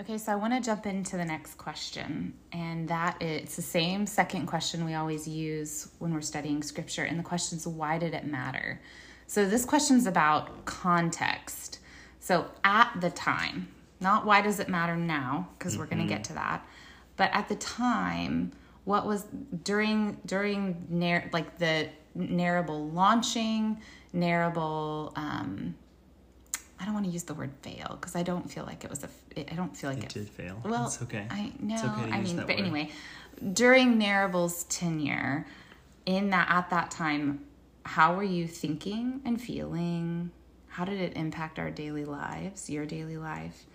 Okay, 0.00 0.18
so 0.18 0.32
I 0.32 0.34
want 0.34 0.52
to 0.52 0.60
jump 0.60 0.86
into 0.86 1.16
the 1.16 1.24
next 1.24 1.54
question, 1.58 2.34
and 2.50 2.88
that 2.88 3.18
is, 3.20 3.42
it's 3.42 3.56
the 3.56 3.62
same 3.62 4.06
second 4.06 4.46
question 4.46 4.84
we 4.84 4.94
always 4.94 5.28
use 5.28 5.88
when 6.00 6.12
we're 6.12 6.22
studying 6.22 6.62
scripture, 6.62 7.04
and 7.04 7.18
the 7.18 7.22
question 7.22 7.56
is 7.58 7.66
why 7.68 7.98
did 7.98 8.12
it 8.12 8.26
matter? 8.26 8.80
So 9.28 9.46
this 9.46 9.64
question 9.64 9.96
is 9.96 10.06
about 10.06 10.64
context. 10.64 11.78
So 12.18 12.46
at 12.64 12.92
the 13.00 13.10
time, 13.10 13.68
not 14.02 14.26
why 14.26 14.42
does 14.42 14.60
it 14.60 14.68
matter 14.68 14.96
now, 14.96 15.48
because 15.56 15.72
mm-hmm. 15.72 15.80
we're 15.80 15.86
going 15.86 16.02
to 16.02 16.08
get 16.08 16.24
to 16.24 16.34
that, 16.34 16.66
but 17.16 17.30
at 17.32 17.48
the 17.48 17.56
time, 17.56 18.52
what 18.84 19.06
was 19.06 19.24
during 19.62 20.18
during 20.26 20.86
narr- 20.88 21.30
like 21.32 21.58
the 21.58 21.88
narrable 22.16 22.92
launching, 22.92 23.80
narrable. 24.14 25.12
Um, 25.16 25.74
I 26.80 26.84
don't 26.84 26.94
want 26.94 27.06
to 27.06 27.12
use 27.12 27.22
the 27.22 27.34
word 27.34 27.52
fail 27.62 27.96
because 28.00 28.16
I 28.16 28.24
don't 28.24 28.50
feel 28.50 28.64
like 28.64 28.84
it 28.84 28.90
was 28.90 29.04
a. 29.04 29.08
I 29.50 29.54
don't 29.54 29.76
feel 29.76 29.90
like 29.90 30.00
it, 30.00 30.04
it 30.04 30.14
did 30.14 30.28
fail. 30.28 30.60
Well, 30.64 30.86
it's 30.86 31.00
okay. 31.02 31.26
I 31.30 31.52
know. 31.60 31.76
Okay 31.76 32.10
I 32.10 32.20
mean, 32.20 32.36
but 32.36 32.48
word. 32.48 32.58
anyway, 32.58 32.90
during 33.52 33.98
Narrable's 33.98 34.64
tenure, 34.64 35.46
in 36.06 36.30
that 36.30 36.48
at 36.50 36.70
that 36.70 36.90
time, 36.90 37.44
how 37.84 38.16
were 38.16 38.24
you 38.24 38.46
thinking 38.46 39.20
and 39.24 39.40
feeling? 39.40 40.30
How 40.68 40.84
did 40.84 41.00
it 41.00 41.16
impact 41.16 41.58
our 41.58 41.70
daily 41.70 42.04
lives, 42.04 42.70
your 42.70 42.86
daily 42.86 43.18
life? 43.18 43.66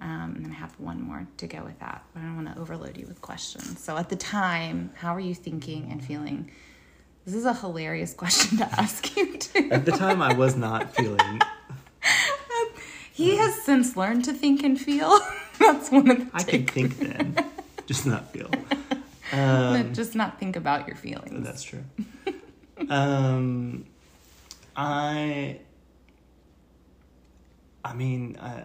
Um, 0.00 0.34
and 0.36 0.46
I 0.48 0.54
have 0.54 0.78
one 0.78 1.00
more 1.00 1.26
to 1.38 1.46
go 1.46 1.64
with 1.64 1.78
that, 1.80 2.04
but 2.12 2.20
I 2.20 2.26
don't 2.26 2.36
want 2.36 2.54
to 2.54 2.60
overload 2.60 2.96
you 2.96 3.06
with 3.06 3.22
questions. 3.22 3.80
So 3.80 3.96
at 3.96 4.08
the 4.08 4.16
time, 4.16 4.90
how 4.96 5.14
are 5.14 5.20
you 5.20 5.34
thinking 5.34 5.88
and 5.90 6.04
feeling? 6.04 6.50
This 7.24 7.34
is 7.34 7.46
a 7.46 7.54
hilarious 7.54 8.12
question 8.22 8.58
to 8.58 8.64
ask 8.80 9.16
you. 9.16 9.38
Too. 9.38 9.68
At 9.70 9.84
the 9.84 9.92
time, 9.92 10.20
I 10.20 10.34
was 10.34 10.56
not 10.56 10.94
feeling. 10.94 11.40
he 13.12 13.36
has 13.36 13.62
since 13.62 13.96
learned 13.96 14.24
to 14.26 14.32
think 14.32 14.62
and 14.62 14.78
feel. 14.78 15.18
That's 15.58 15.90
one 15.90 16.10
of 16.10 16.18
the. 16.18 16.30
I 16.34 16.42
could 16.42 16.68
think 16.70 16.98
then, 16.98 17.36
just 17.86 18.04
not 18.06 18.32
feel. 18.32 18.50
Um, 19.32 19.94
just 19.94 20.14
not 20.14 20.38
think 20.38 20.56
about 20.56 20.86
your 20.86 20.96
feelings. 20.96 21.46
That's 21.46 21.62
true. 21.62 21.84
um, 22.88 23.86
I 24.76 25.60
I 27.84 27.92
mean, 27.92 28.38
I, 28.40 28.64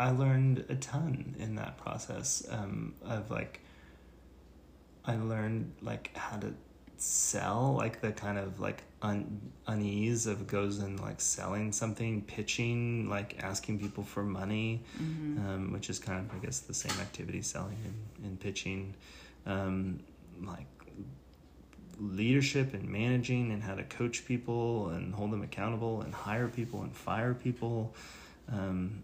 I 0.00 0.12
learned 0.12 0.64
a 0.70 0.76
ton 0.76 1.36
in 1.38 1.56
that 1.56 1.76
process 1.76 2.46
um, 2.50 2.94
of 3.02 3.30
like, 3.30 3.60
I 5.04 5.16
learned 5.16 5.74
like 5.82 6.16
how 6.16 6.38
to 6.38 6.54
sell, 6.96 7.74
like 7.76 8.00
the 8.00 8.10
kind 8.12 8.38
of 8.38 8.60
like 8.60 8.82
un- 9.02 9.52
unease 9.66 10.26
of 10.26 10.46
goes 10.46 10.78
in 10.78 10.96
like 10.96 11.20
selling 11.20 11.70
something, 11.70 12.22
pitching, 12.22 13.10
like 13.10 13.42
asking 13.42 13.78
people 13.78 14.02
for 14.02 14.22
money, 14.22 14.82
mm-hmm. 14.98 15.46
um, 15.46 15.72
which 15.72 15.90
is 15.90 15.98
kind 15.98 16.18
of 16.18 16.34
I 16.34 16.38
guess 16.38 16.60
the 16.60 16.74
same 16.74 16.98
activity, 17.02 17.42
selling 17.42 17.76
and, 17.84 18.26
and 18.26 18.40
pitching, 18.40 18.94
um, 19.44 20.00
like 20.42 20.66
leadership 21.98 22.72
and 22.72 22.88
managing 22.88 23.52
and 23.52 23.62
how 23.62 23.74
to 23.74 23.84
coach 23.84 24.24
people 24.24 24.88
and 24.88 25.14
hold 25.14 25.30
them 25.30 25.42
accountable 25.42 26.00
and 26.00 26.14
hire 26.14 26.48
people 26.48 26.80
and 26.80 26.96
fire 26.96 27.34
people 27.34 27.94
um, 28.50 29.02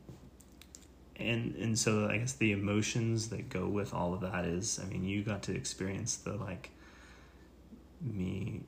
and 1.18 1.54
and 1.56 1.78
so 1.78 2.08
i 2.08 2.16
guess 2.16 2.34
the 2.34 2.52
emotions 2.52 3.28
that 3.28 3.48
go 3.48 3.66
with 3.66 3.94
all 3.94 4.12
of 4.14 4.20
that 4.20 4.44
is 4.44 4.80
i 4.82 4.86
mean 4.88 5.04
you 5.04 5.22
got 5.22 5.42
to 5.42 5.54
experience 5.54 6.16
the 6.16 6.34
like 6.36 6.70
me 8.02 8.60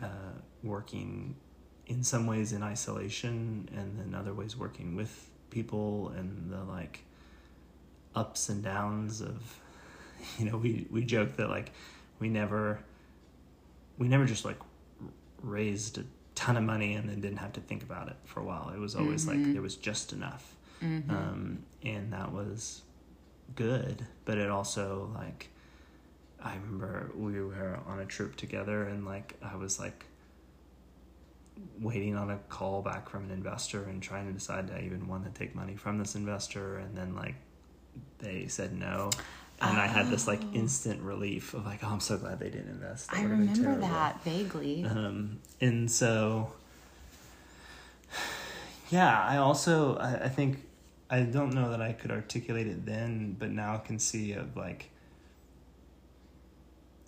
uh, 0.00 0.32
working 0.62 1.34
in 1.86 2.04
some 2.04 2.26
ways 2.26 2.52
in 2.52 2.62
isolation 2.62 3.68
and 3.74 3.98
then 3.98 4.14
other 4.14 4.32
ways 4.32 4.56
working 4.56 4.94
with 4.94 5.28
people 5.50 6.12
and 6.16 6.52
the 6.52 6.62
like 6.64 7.00
ups 8.14 8.48
and 8.48 8.62
downs 8.62 9.20
of 9.20 9.60
you 10.38 10.48
know 10.48 10.56
we 10.56 10.86
we 10.90 11.02
joke 11.04 11.36
that 11.36 11.48
like 11.48 11.72
we 12.20 12.28
never 12.28 12.78
we 13.98 14.06
never 14.06 14.24
just 14.24 14.44
like 14.44 14.58
raised 15.42 15.98
a 15.98 16.04
ton 16.34 16.56
of 16.56 16.62
money 16.62 16.94
and 16.94 17.08
then 17.08 17.20
didn't 17.20 17.38
have 17.38 17.52
to 17.52 17.60
think 17.60 17.82
about 17.82 18.08
it 18.08 18.16
for 18.24 18.40
a 18.40 18.44
while. 18.44 18.70
It 18.74 18.78
was 18.78 18.94
always 18.94 19.26
mm-hmm. 19.26 19.42
like 19.42 19.52
there 19.52 19.62
was 19.62 19.76
just 19.76 20.12
enough, 20.12 20.54
mm-hmm. 20.82 21.10
um, 21.10 21.64
and 21.82 22.12
that 22.12 22.32
was 22.32 22.82
good. 23.54 24.06
But 24.24 24.38
it 24.38 24.50
also 24.50 25.10
like 25.14 25.48
I 26.42 26.54
remember 26.54 27.10
we 27.16 27.40
were 27.40 27.78
on 27.86 28.00
a 28.00 28.06
trip 28.06 28.36
together 28.36 28.84
and 28.84 29.04
like 29.04 29.34
I 29.42 29.56
was 29.56 29.78
like 29.78 30.04
waiting 31.80 32.16
on 32.16 32.30
a 32.30 32.38
call 32.48 32.82
back 32.82 33.08
from 33.08 33.24
an 33.24 33.30
investor 33.30 33.84
and 33.84 34.02
trying 34.02 34.26
to 34.26 34.32
decide 34.32 34.70
if 34.70 34.76
I 34.76 34.82
even 34.84 35.08
want 35.08 35.24
to 35.24 35.36
take 35.36 35.54
money 35.54 35.74
from 35.74 35.98
this 35.98 36.14
investor 36.14 36.78
and 36.78 36.96
then 36.96 37.16
like 37.16 37.34
they 38.20 38.46
said 38.46 38.78
no 38.78 39.10
and 39.60 39.76
oh. 39.76 39.80
I 39.80 39.86
had 39.86 40.08
this 40.08 40.26
like 40.26 40.40
oh. 40.42 40.54
instant 40.54 41.02
relief 41.02 41.54
of 41.54 41.66
like, 41.66 41.80
oh, 41.82 41.88
I'm 41.88 42.00
so 42.00 42.16
glad 42.16 42.38
they 42.38 42.50
didn't 42.50 42.70
invest. 42.70 43.10
That 43.10 43.18
I 43.18 43.22
remember 43.22 43.76
that 43.80 44.22
vaguely. 44.22 44.84
Um, 44.84 45.40
and 45.60 45.90
so, 45.90 46.52
yeah, 48.90 49.20
I 49.20 49.38
also 49.38 49.96
I, 49.96 50.24
I 50.24 50.28
think 50.28 50.64
I 51.10 51.20
don't 51.20 51.54
know 51.54 51.70
that 51.70 51.80
I 51.80 51.92
could 51.92 52.10
articulate 52.10 52.66
it 52.66 52.84
then, 52.84 53.36
but 53.38 53.50
now 53.50 53.74
I 53.74 53.78
can 53.78 53.98
see 53.98 54.32
of 54.32 54.56
like 54.56 54.90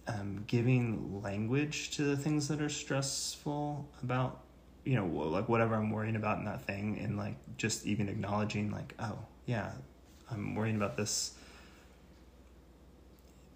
um, 0.08 0.44
giving 0.46 1.20
language 1.22 1.90
to 1.96 2.04
the 2.04 2.16
things 2.16 2.48
that 2.48 2.62
are 2.62 2.68
stressful 2.68 3.86
about 4.02 4.40
you 4.84 4.96
know 4.96 5.06
like 5.06 5.48
whatever 5.48 5.74
I'm 5.74 5.90
worrying 5.90 6.16
about 6.16 6.38
in 6.38 6.46
that 6.46 6.62
thing, 6.62 6.98
and 7.02 7.16
like 7.16 7.36
just 7.58 7.86
even 7.86 8.08
acknowledging 8.08 8.70
like, 8.70 8.94
oh 8.98 9.18
yeah, 9.46 9.72
I'm 10.30 10.54
worrying 10.54 10.76
about 10.76 10.96
this 10.96 11.34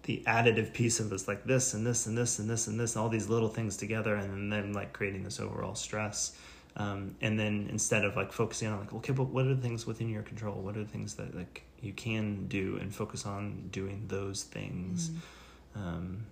the 0.05 0.23
additive 0.27 0.71
piece 0.71 0.99
of 0.99 1.09
this 1.09 1.27
like 1.27 1.43
this 1.45 1.73
and 1.73 1.85
this 1.85 2.05
and 2.05 2.15
this 2.15 2.37
and 2.37 2.47
this 2.47 2.67
and 2.67 2.79
this 2.79 2.95
and 2.95 3.01
all 3.01 3.09
these 3.09 3.27
little 3.27 3.49
things 3.49 3.75
together 3.75 4.15
and 4.15 4.51
then 4.51 4.71
like 4.71 4.93
creating 4.93 5.23
this 5.23 5.39
overall 5.39 5.73
stress 5.73 6.37
um, 6.77 7.15
and 7.21 7.39
then 7.39 7.67
instead 7.71 8.03
of 8.03 8.15
like 8.15 8.31
focusing 8.31 8.67
on 8.67 8.79
like 8.79 8.93
okay 8.93 9.13
but 9.13 9.25
what 9.25 9.45
are 9.45 9.55
the 9.55 9.61
things 9.61 9.85
within 9.85 10.09
your 10.09 10.23
control 10.23 10.55
what 10.61 10.75
are 10.75 10.83
the 10.83 10.89
things 10.89 11.15
that 11.15 11.35
like 11.35 11.63
you 11.81 11.93
can 11.93 12.47
do 12.47 12.77
and 12.81 12.93
focus 12.93 13.25
on 13.25 13.69
doing 13.71 14.05
those 14.07 14.43
things 14.43 15.09
mm-hmm. 15.09 15.87
um, 15.87 16.25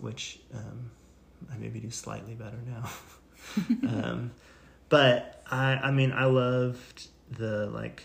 which 0.00 0.40
um, 0.54 0.90
I 1.52 1.56
maybe 1.56 1.80
do 1.80 1.90
slightly 1.90 2.34
better 2.34 2.58
now. 2.66 2.88
um, 3.88 4.32
but 4.88 5.42
I, 5.50 5.74
I 5.74 5.90
mean, 5.90 6.12
I 6.12 6.24
loved 6.24 7.08
the 7.30 7.66
like 7.66 8.02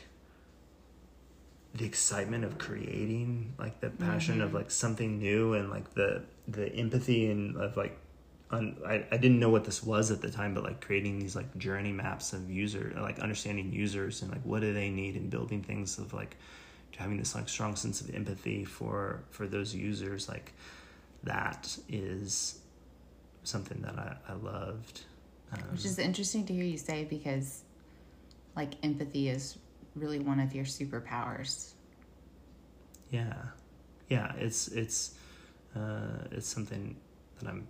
the 1.74 1.86
excitement 1.86 2.44
of 2.44 2.58
creating, 2.58 3.54
like 3.58 3.80
the 3.80 3.90
passion 3.90 4.42
of 4.42 4.54
like 4.54 4.70
something 4.70 5.18
new, 5.18 5.54
and 5.54 5.70
like 5.70 5.94
the 5.94 6.24
the 6.48 6.74
empathy 6.74 7.30
and 7.30 7.58
of 7.58 7.78
like. 7.78 7.98
Un, 8.54 8.78
I, 8.86 9.04
I 9.12 9.18
didn't 9.18 9.40
know 9.40 9.50
what 9.50 9.66
this 9.66 9.84
was 9.84 10.12
at 10.12 10.22
the 10.22 10.30
time, 10.30 10.54
but 10.54 10.64
like 10.64 10.80
creating 10.86 11.20
these 11.20 11.36
like 11.36 11.58
journey 11.58 11.92
maps 11.92 12.34
of 12.34 12.50
user, 12.52 12.94
like 13.02 13.20
understanding 13.20 13.74
users 13.74 14.22
and 14.22 14.32
like 14.32 14.44
what 14.44 14.62
do 14.62 14.74
they 14.74 14.90
need 14.90 15.16
and 15.16 15.30
building 15.30 15.64
things 15.64 15.98
of 15.98 16.14
like 16.14 16.38
having 16.98 17.18
this 17.18 17.34
like 17.36 17.50
strong 17.50 17.76
sense 17.76 18.02
of 18.02 18.14
empathy 18.14 18.64
for 18.64 19.24
for 19.32 19.48
those 19.48 19.74
users, 19.74 20.30
like 20.30 20.54
that 21.24 21.78
is 21.90 22.60
something 23.44 23.82
that 23.82 23.98
I, 23.98 24.16
I 24.30 24.34
loved. 24.34 25.02
Um, 25.54 25.62
Which 25.72 25.86
is 25.86 26.00
interesting 26.00 26.46
to 26.48 26.54
hear 26.54 26.64
you 26.66 26.78
say 26.78 27.06
because, 27.06 27.64
like, 28.56 28.74
empathy 28.84 29.30
is 29.30 29.58
really 29.96 30.20
one 30.20 30.40
of 30.40 30.54
your 30.56 30.66
superpowers. 30.66 31.74
yeah, 33.12 33.34
yeah. 34.10 34.34
It's 34.38 34.68
it's 34.70 35.16
uh, 35.76 36.28
it's 36.32 36.48
something 36.48 36.96
that 37.40 37.50
I'm 37.50 37.68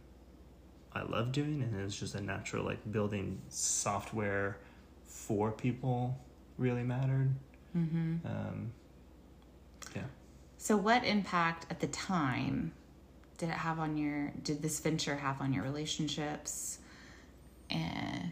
I 0.96 1.04
love 1.04 1.32
doing, 1.32 1.62
and 1.64 1.80
it's 1.82 1.98
just 1.98 2.16
a 2.16 2.22
natural 2.22 2.64
like 2.64 2.80
building 2.92 3.42
software 3.50 4.58
for 5.06 5.52
people 5.52 6.18
really 6.58 6.84
mattered. 6.84 7.34
Mm-hmm. 7.76 8.26
Um, 8.26 8.72
yeah. 9.96 10.04
So, 10.58 10.78
what 10.78 11.04
impact 11.04 11.66
at 11.70 11.80
the 11.80 11.88
time 11.88 12.74
did 13.38 13.50
it 13.50 13.56
have 13.56 13.80
on 13.80 13.98
your? 13.98 14.32
Did 14.44 14.62
this 14.62 14.80
venture 14.80 15.16
have 15.16 15.42
on 15.42 15.54
your 15.54 15.64
relationships? 15.64 16.78
And 17.70 18.32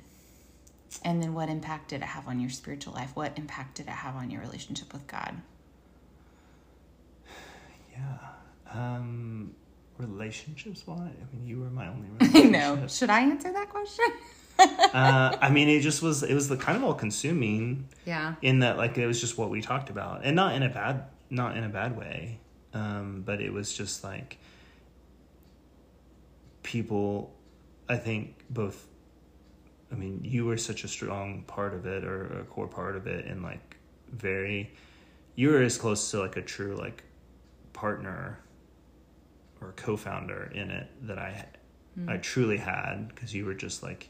and 1.04 1.22
then, 1.22 1.34
what 1.34 1.50
impact 1.50 1.90
did 1.90 2.02
it 2.02 2.06
have 2.06 2.28
on 2.28 2.40
your 2.40 2.50
spiritual 2.50 2.94
life? 2.94 3.16
What 3.16 3.38
impact 3.38 3.76
did 3.76 3.88
it 3.88 3.92
have 3.92 4.16
on 4.16 4.30
your 4.30 4.42
relationship 4.42 4.94
with 4.94 5.08
God? 5.08 5.42
Yeah. 7.94 8.18
Um, 8.74 9.54
relationships 10.02 10.86
wise, 10.86 11.00
I 11.00 11.36
mean, 11.36 11.46
you 11.48 11.60
were 11.60 11.70
my 11.70 11.88
only 11.88 12.08
I 12.22 12.26
relationship. 12.26 12.52
know. 12.52 12.88
Should 12.88 13.10
I 13.10 13.22
answer 13.22 13.52
that 13.54 13.70
question? 13.70 14.06
uh, 14.60 15.38
I 15.42 15.50
mean, 15.50 15.70
it 15.70 15.82
just 15.82 16.02
was. 16.02 16.24
It 16.24 16.34
was 16.34 16.48
the 16.50 16.58
kind 16.58 16.78
of 16.78 16.84
all 16.84 16.94
consuming 16.94 17.88
Yeah. 18.06 18.36
in 18.42 18.60
that, 18.60 18.78
like, 18.78 18.98
it 18.98 19.08
was 19.08 19.20
just 19.22 19.38
what 19.38 19.50
we 19.50 19.62
talked 19.62 19.90
about, 19.90 20.22
and 20.24 20.36
not 20.36 20.56
in 20.56 20.64
a 20.64 20.70
bad, 20.70 21.06
not 21.30 21.58
in 21.58 21.64
a 21.64 21.70
bad 21.70 21.98
way. 21.98 22.40
Um, 22.74 23.24
but 23.26 23.42
it 23.42 23.52
was 23.52 23.74
just 23.74 24.04
like 24.04 24.38
people. 26.64 27.34
I 27.90 27.98
think 27.98 28.36
both. 28.50 28.88
I 29.92 29.96
mean, 29.96 30.22
you 30.24 30.46
were 30.46 30.58
such 30.58 30.84
a 30.86 30.88
strong 30.88 31.44
part 31.48 31.74
of 31.74 31.86
it, 31.86 32.04
or 32.06 32.40
a 32.40 32.44
core 32.46 32.68
part 32.68 32.96
of 32.96 33.08
it, 33.08 33.26
and 33.26 33.44
like 33.44 33.78
very. 34.12 34.74
You 35.36 35.50
were 35.52 35.62
as 35.62 35.78
close 35.78 36.12
to 36.12 36.20
like 36.20 36.38
a 36.38 36.42
true 36.42 36.76
like 36.76 37.04
partner 37.74 38.40
or 39.62 39.74
co-founder 39.74 40.52
in 40.54 40.72
it 40.72 40.90
that 41.04 41.18
I 41.20 41.46
I 42.08 42.18
truly 42.18 42.58
had 42.58 43.10
because 43.10 43.34
you 43.34 43.46
were 43.46 43.54
just 43.54 43.84
like 43.84 44.10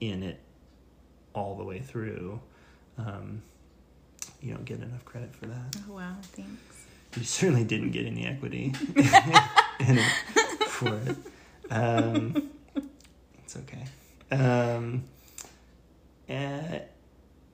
in 0.00 0.22
it 0.22 0.40
all 1.32 1.56
the 1.56 1.64
way 1.64 1.80
through. 1.80 2.40
Um, 2.98 3.42
you 4.40 4.52
don't 4.52 4.64
get 4.64 4.80
enough 4.80 5.04
credit 5.04 5.34
for 5.34 5.46
that. 5.46 5.76
Oh 5.88 5.94
wow! 5.94 6.16
Thanks. 6.22 6.86
You 7.16 7.24
certainly 7.24 7.64
didn't 7.64 7.92
get 7.92 8.06
any 8.06 8.26
equity 8.26 8.74
in 8.96 9.98
it 9.98 10.12
for 10.66 10.96
it. 11.06 11.16
Um, 11.70 12.50
it's 13.44 13.56
okay. 13.56 13.84
Um, 14.30 15.04
eh, 16.28 16.80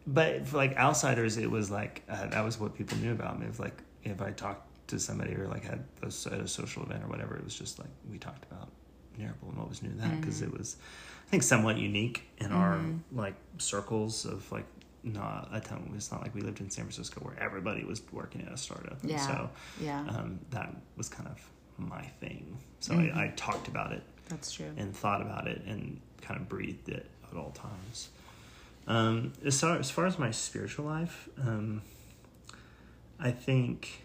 but 0.07 0.47
for 0.49 0.57
like 0.57 0.77
outsiders, 0.77 1.37
it 1.37 1.51
was 1.51 1.71
like 1.71 2.03
uh, 2.09 2.27
that 2.29 2.45
was 2.45 2.59
what 2.59 2.75
people 2.75 2.97
knew 2.99 3.13
about 3.13 3.39
me. 3.39 3.47
It 3.47 3.51
was 3.51 3.61
like 3.61 3.77
if 4.03 4.23
I 4.23 4.31
talked 4.31 4.67
to 4.91 4.99
somebody 4.99 5.35
or 5.35 5.49
like 5.49 5.65
had 5.65 5.85
a, 6.03 6.07
at 6.07 6.41
a 6.41 6.49
social 6.49 6.83
event 6.83 7.03
or 7.05 7.09
whatever, 7.09 7.37
it 7.37 7.45
was 7.45 7.55
just 7.55 7.79
like 7.79 7.89
we 8.11 8.19
talked 8.19 8.45
about 8.51 8.69
Narrable 9.19 9.49
and 9.49 9.59
what 9.59 9.69
was 9.69 9.83
new 9.83 9.91
that 9.97 10.21
because 10.21 10.41
it 10.41 10.53
was, 10.57 10.77
I 11.27 11.31
think, 11.31 11.43
somewhat 11.43 11.79
unique 11.79 12.29
in 12.39 12.53
our 12.53 12.81
like 13.13 13.35
circles 13.59 14.25
of 14.25 14.51
like 14.53 14.67
not 15.03 15.49
a 15.53 15.61
ton. 15.61 15.93
It's 15.97 16.13
not 16.13 16.23
like 16.23 16.35
we 16.35 16.41
lived 16.43 16.61
in 16.61 16.71
San 16.71 16.85
Francisco 16.85 17.21
where 17.21 17.39
everybody 17.39 17.85
was 17.85 18.03
working 18.13 18.43
at 18.43 18.53
a 18.53 18.57
startup. 18.57 19.01
And 19.03 19.11
Yeah. 19.11 19.27
so 19.27 19.51
Yeah, 19.81 20.01
um, 20.09 20.41
that 20.51 20.75
was 20.97 21.09
kind 21.09 21.29
of 21.29 21.41
my 21.77 22.03
thing. 22.21 22.59
So 22.81 22.95
I, 22.95 23.25
I 23.25 23.33
talked 23.37 23.69
about 23.69 23.93
it 23.93 24.03
that's 24.29 24.53
true. 24.53 24.71
and 24.77 24.95
thought 24.97 25.23
about 25.23 25.49
it 25.49 25.63
and 25.67 26.01
kind 26.23 26.41
of 26.41 26.49
breathed 26.49 26.89
it 26.89 27.07
at 27.31 27.37
all 27.37 27.51
times. 27.51 28.11
Um, 28.87 29.33
as, 29.45 29.61
far, 29.61 29.77
as 29.79 29.91
far 29.91 30.07
as 30.07 30.19
my 30.19 30.31
spiritual 30.31 30.85
life, 30.87 31.29
um, 31.39 31.83
I 33.19 33.31
think 33.31 34.03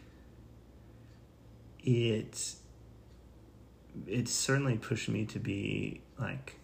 it 1.86 2.56
it 4.08 4.28
certainly 4.28 4.78
pushed 4.78 5.08
me 5.08 5.26
to 5.26 5.40
be 5.40 6.02
like 6.20 6.60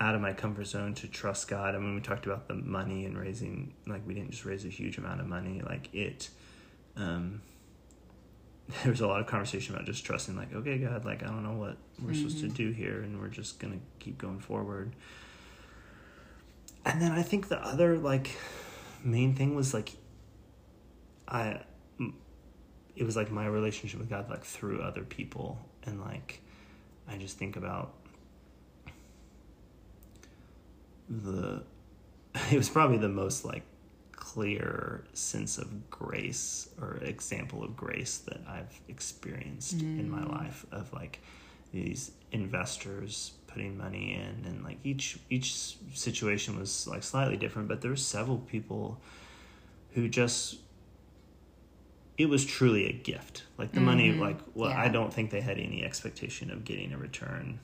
out 0.00 0.16
of 0.16 0.20
my 0.20 0.32
comfort 0.32 0.66
zone 0.66 0.94
to 0.94 1.06
trust 1.06 1.46
God. 1.46 1.76
I 1.76 1.78
mean, 1.78 1.94
we 1.94 2.00
talked 2.00 2.26
about 2.26 2.48
the 2.48 2.54
money 2.54 3.04
and 3.04 3.16
raising 3.16 3.72
like 3.86 4.04
we 4.06 4.14
didn't 4.14 4.32
just 4.32 4.44
raise 4.44 4.64
a 4.64 4.68
huge 4.68 4.98
amount 4.98 5.20
of 5.20 5.26
money. 5.26 5.62
Like 5.64 5.94
it, 5.94 6.30
um, 6.96 7.42
there 8.82 8.90
was 8.90 9.00
a 9.00 9.06
lot 9.06 9.20
of 9.20 9.26
conversation 9.26 9.74
about 9.74 9.86
just 9.86 10.04
trusting. 10.04 10.36
Like, 10.36 10.52
okay, 10.52 10.78
God, 10.78 11.04
like 11.04 11.22
I 11.22 11.26
don't 11.26 11.44
know 11.44 11.52
what 11.52 11.76
we're 12.02 12.14
supposed 12.14 12.40
to 12.40 12.48
do 12.48 12.72
here, 12.72 13.02
and 13.02 13.20
we're 13.20 13.28
just 13.28 13.60
gonna 13.60 13.78
keep 14.00 14.18
going 14.18 14.40
forward. 14.40 14.92
And 16.84 17.00
then 17.00 17.12
I 17.12 17.22
think 17.22 17.48
the 17.48 17.64
other 17.64 17.96
like 17.96 18.36
main 19.04 19.36
thing 19.36 19.54
was 19.54 19.72
like 19.72 19.92
I 21.28 21.60
it 22.96 23.04
was 23.04 23.16
like 23.16 23.30
my 23.30 23.46
relationship 23.46 24.00
with 24.00 24.10
God 24.10 24.28
like 24.28 24.44
through 24.44 24.82
other 24.82 25.02
people. 25.02 25.58
And 25.84 26.00
like 26.00 26.40
I 27.08 27.16
just 27.16 27.38
think 27.38 27.56
about 27.56 27.94
the 31.08 31.62
it 32.50 32.56
was 32.56 32.68
probably 32.68 32.98
the 32.98 33.08
most 33.08 33.44
like 33.44 33.62
clear 34.12 35.04
sense 35.14 35.58
of 35.58 35.90
grace 35.90 36.68
or 36.80 36.96
example 37.02 37.62
of 37.64 37.76
grace 37.76 38.18
that 38.18 38.40
I've 38.48 38.80
experienced 38.88 39.80
in 39.82 40.08
my 40.08 40.22
mm. 40.22 40.30
life 40.30 40.64
of 40.70 40.92
like 40.92 41.20
these 41.72 42.12
investors 42.30 43.32
putting 43.46 43.76
money 43.76 44.14
in. 44.14 44.46
And 44.46 44.64
like 44.64 44.78
each 44.84 45.18
each 45.28 45.76
situation 45.94 46.58
was 46.58 46.86
like 46.86 47.02
slightly 47.02 47.36
different 47.36 47.68
but 47.68 47.80
there 47.80 47.90
were 47.90 47.96
several 47.96 48.38
people 48.38 49.00
who 49.94 50.08
just 50.08 50.58
it 52.22 52.28
was 52.28 52.44
truly 52.44 52.88
a 52.88 52.92
gift 52.92 53.44
like 53.58 53.72
the 53.72 53.80
money 53.80 54.12
like 54.12 54.38
well 54.54 54.70
Yeah. 54.70 54.80
i 54.80 54.88
don't 54.88 55.12
think 55.12 55.30
they 55.30 55.40
had 55.40 55.58
any 55.58 55.84
expectation 55.84 56.50
of 56.50 56.64
getting 56.64 56.92
a 56.92 56.98
return 56.98 57.58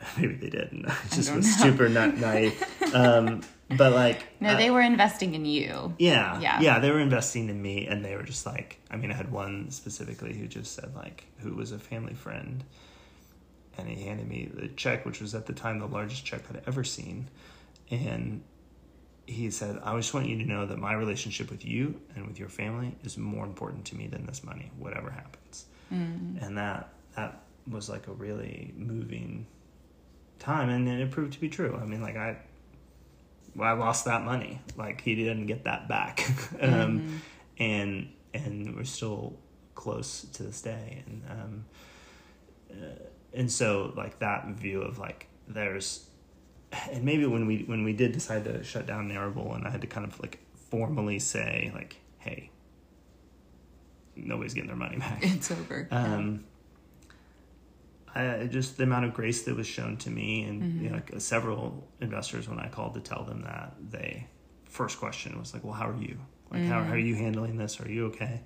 maybe 0.18 0.34
they 0.34 0.50
didn't 0.50 0.86
i 0.88 0.94
just 1.10 1.28
don't 1.28 1.36
was 1.38 1.46
know. 1.58 1.64
super 1.64 1.88
not 1.88 2.16
naive 2.16 2.62
um 2.94 3.40
but 3.68 3.92
like 3.92 4.20
No, 4.40 4.50
I- 4.50 4.54
they 4.56 4.70
were 4.70 4.82
investing 4.82 5.34
in 5.34 5.44
you. 5.46 5.94
yeah, 5.98 6.38
Yeah. 6.38 6.60
yeah, 6.60 6.78
They 6.78 6.90
were 6.90 7.00
investing 7.00 7.48
in 7.48 7.60
me, 7.62 7.86
and 7.86 8.04
they 8.04 8.14
were 8.14 8.22
just 8.22 8.44
like, 8.44 8.78
I 8.90 8.96
mean, 8.96 9.10
I 9.10 9.14
had 9.14 9.32
one 9.32 9.70
specifically 9.70 10.34
who 10.36 10.46
just 10.46 10.74
said 10.74 10.94
like, 10.94 11.24
who 11.38 11.54
was 11.54 11.72
a 11.72 11.78
family 11.78 12.12
friend, 12.12 12.62
and 13.78 13.88
he 13.88 14.04
handed 14.04 14.28
me 14.28 14.50
the 14.52 14.68
check, 14.68 15.06
which 15.06 15.18
was 15.22 15.34
at 15.34 15.46
the 15.46 15.54
time 15.54 15.78
the 15.78 15.86
largest 15.88 16.26
check 16.26 16.42
I'd 16.50 16.62
ever 16.66 16.84
seen, 16.84 17.28
and 17.90 18.42
he 19.26 19.50
said, 19.50 19.80
I 19.82 19.96
just 19.96 20.12
want 20.12 20.28
you 20.28 20.36
to 20.38 20.44
know 20.44 20.66
that 20.66 20.78
my 20.78 20.92
relationship 20.94 21.50
with 21.50 21.64
you 21.64 22.00
and 22.14 22.26
with 22.26 22.38
your 22.38 22.48
family 22.48 22.96
is 23.04 23.16
more 23.16 23.44
important 23.44 23.84
to 23.86 23.96
me 23.96 24.06
than 24.06 24.26
this 24.26 24.44
money, 24.44 24.70
whatever 24.78 25.10
happens, 25.10 25.66
and 26.40 26.58
that 26.58 26.90
that 27.16 27.42
was 27.70 27.88
like 27.88 28.06
a 28.08 28.12
really 28.12 28.74
moving 28.76 29.46
time, 30.38 30.68
and 30.68 30.86
then 30.86 31.00
it 31.00 31.10
proved 31.10 31.32
to 31.34 31.40
be 31.40 31.48
true. 31.48 31.78
I 31.80 31.84
mean, 31.86 32.02
like 32.02 32.16
I 32.16 32.36
well, 33.56 33.68
I 33.68 33.72
lost 33.72 34.04
that 34.06 34.22
money. 34.24 34.60
Like 34.76 35.00
he 35.00 35.14
didn't 35.14 35.46
get 35.46 35.64
that 35.64 35.88
back, 35.88 36.26
um, 36.60 37.20
and 37.58 38.10
and 38.32 38.74
we're 38.76 38.84
still 38.84 39.38
close 39.74 40.22
to 40.34 40.42
this 40.42 40.60
day. 40.60 41.04
And 41.06 41.22
um, 41.30 41.64
uh, 42.70 43.04
and 43.32 43.50
so 43.50 43.92
like 43.96 44.18
that 44.18 44.46
view 44.48 44.82
of 44.82 44.98
like 44.98 45.28
there's, 45.46 46.08
and 46.90 47.04
maybe 47.04 47.26
when 47.26 47.46
we 47.46 47.64
when 47.64 47.84
we 47.84 47.92
did 47.92 48.12
decide 48.12 48.44
to 48.44 48.62
shut 48.64 48.86
down 48.86 49.08
Narrable, 49.08 49.54
and 49.54 49.66
I 49.66 49.70
had 49.70 49.80
to 49.80 49.86
kind 49.86 50.06
of 50.06 50.18
like 50.20 50.38
formally 50.70 51.18
say 51.18 51.70
like, 51.74 51.96
hey, 52.18 52.50
nobody's 54.16 54.54
getting 54.54 54.68
their 54.68 54.76
money 54.76 54.96
back. 54.98 55.20
It's 55.22 55.50
over. 55.50 55.88
Um, 55.90 56.44
I, 58.14 58.46
just 58.46 58.76
the 58.76 58.84
amount 58.84 59.06
of 59.06 59.14
grace 59.14 59.42
that 59.42 59.56
was 59.56 59.66
shown 59.66 59.96
to 59.98 60.10
me 60.10 60.44
and 60.44 60.80
you 60.82 60.88
know, 60.88 60.96
like 60.96 61.12
several 61.18 61.88
investors 62.00 62.48
when 62.48 62.60
I 62.60 62.68
called 62.68 62.94
to 62.94 63.00
tell 63.00 63.24
them 63.24 63.42
that 63.42 63.74
they 63.90 64.28
first 64.66 64.98
question 65.00 65.38
was 65.38 65.52
like, 65.52 65.64
well, 65.64 65.72
how 65.72 65.88
are 65.88 66.00
you? 66.00 66.18
Like, 66.50 66.62
how, 66.64 66.82
how 66.84 66.92
are 66.92 66.98
you 66.98 67.16
handling 67.16 67.56
this? 67.56 67.80
Are 67.80 67.90
you 67.90 68.06
okay? 68.06 68.42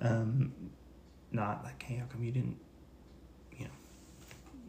Um, 0.00 0.52
not 1.30 1.62
like, 1.64 1.82
hey, 1.82 1.96
how 1.96 2.06
come 2.06 2.24
you 2.24 2.32
didn't, 2.32 2.56